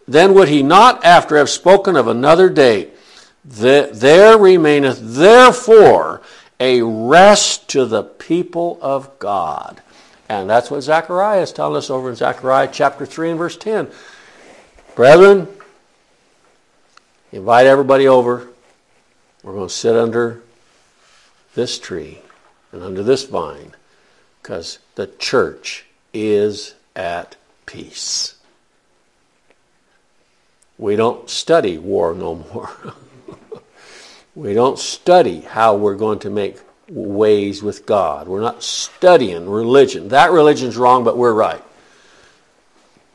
then 0.07 0.35
would 0.35 0.49
he 0.49 0.63
not 0.63 1.05
after 1.05 1.37
have 1.37 1.51
spoken 1.51 1.97
of 1.97 2.09
another 2.09 2.49
day? 2.49 2.91
There 3.45 4.39
remaineth 4.39 4.99
therefore 5.01 6.23
a 6.61 6.83
rest 6.83 7.69
to 7.71 7.87
the 7.87 8.03
people 8.03 8.79
of 8.81 9.19
God. 9.19 9.81
And 10.29 10.49
that's 10.49 10.71
what 10.71 10.83
Zechariah 10.83 11.43
is 11.43 11.53
telling 11.53 11.77
us 11.77 11.91
over 11.91 12.09
in 12.09 12.17
Zechariah 12.17 12.71
chapter 12.73 13.05
3 13.05 13.31
and 13.31 13.39
verse 13.39 13.57
10. 13.57 13.91
Brethren, 14.95 15.49
invite 17.33 17.67
everybody 17.67 18.07
over. 18.07 18.49
We're 19.43 19.55
going 19.55 19.69
to 19.69 19.75
sit 19.75 19.97
under 19.97 20.43
this 21.55 21.79
tree 21.79 22.21
and 22.71 22.83
under 22.83 23.03
this 23.03 23.25
vine 23.25 23.75
because 24.41 24.79
the 24.95 25.09
church 25.09 25.85
is 26.15 26.75
at 26.95 27.37
peace. 27.67 28.37
We 30.83 30.97
don't 30.97 31.31
study 31.31 31.79
war 31.79 32.13
no 32.13 32.35
more. 32.53 32.69
we 34.35 34.53
don't 34.53 34.81
study 34.81 35.43
how 35.43 35.77
we're 35.77 35.95
going 35.95 36.19
to 36.19 36.29
make 36.29 36.59
ways 36.89 37.63
with 37.63 37.87
God. 37.87 38.27
We're 38.27 38.41
not 38.41 38.65
studying 38.65 39.49
religion. 39.49 40.09
That 40.09 40.33
religion's 40.33 40.77
wrong, 40.77 41.05
but 41.05 41.17
we're 41.17 41.35
right. 41.35 41.63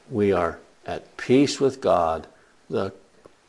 We 0.10 0.32
are 0.32 0.60
at 0.86 1.18
peace 1.18 1.60
with 1.60 1.82
God, 1.82 2.28
the 2.70 2.94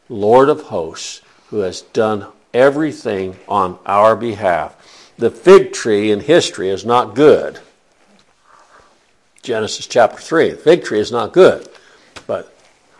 Lord 0.08 0.48
of 0.48 0.62
hosts, 0.62 1.22
who 1.50 1.58
has 1.58 1.82
done 1.82 2.26
everything 2.52 3.36
on 3.46 3.78
our 3.86 4.16
behalf. 4.16 5.12
The 5.16 5.30
fig 5.30 5.72
tree 5.72 6.10
in 6.10 6.18
history 6.18 6.70
is 6.70 6.84
not 6.84 7.14
good. 7.14 7.60
Genesis 9.42 9.86
chapter 9.86 10.18
3. 10.18 10.50
The 10.50 10.56
fig 10.56 10.82
tree 10.82 10.98
is 10.98 11.12
not 11.12 11.32
good. 11.32 11.68
But 12.26 12.57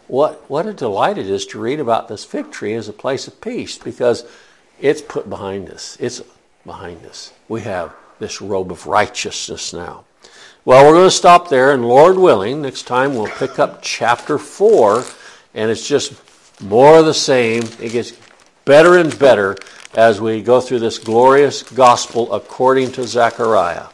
what, 0.08 0.48
what 0.50 0.66
a 0.66 0.72
delight 0.72 1.18
it 1.18 1.28
is 1.28 1.46
to 1.46 1.60
read 1.60 1.80
about 1.80 2.08
this 2.08 2.24
fig 2.24 2.50
tree 2.50 2.74
as 2.74 2.88
a 2.88 2.92
place 2.92 3.28
of 3.28 3.40
peace 3.40 3.78
because 3.78 4.24
it's 4.80 5.02
put 5.02 5.28
behind 5.28 5.70
us. 5.70 5.96
It's 6.00 6.22
behind 6.64 7.04
us. 7.06 7.32
We 7.48 7.60
have 7.62 7.94
this 8.18 8.40
robe 8.40 8.72
of 8.72 8.86
righteousness 8.86 9.72
now. 9.72 10.04
Well, 10.64 10.84
we're 10.84 10.94
going 10.94 11.06
to 11.06 11.10
stop 11.10 11.48
there, 11.48 11.72
and 11.72 11.86
Lord 11.86 12.18
willing, 12.18 12.62
next 12.62 12.82
time 12.82 13.14
we'll 13.14 13.26
pick 13.26 13.58
up 13.58 13.80
chapter 13.80 14.38
4, 14.38 15.04
and 15.54 15.70
it's 15.70 15.86
just 15.86 16.12
more 16.60 16.98
of 16.98 17.06
the 17.06 17.14
same. 17.14 17.62
It 17.80 17.92
gets 17.92 18.12
better 18.64 18.98
and 18.98 19.16
better 19.18 19.56
as 19.94 20.20
we 20.20 20.42
go 20.42 20.60
through 20.60 20.80
this 20.80 20.98
glorious 20.98 21.62
gospel 21.62 22.32
according 22.34 22.92
to 22.92 23.06
Zechariah. 23.06 23.86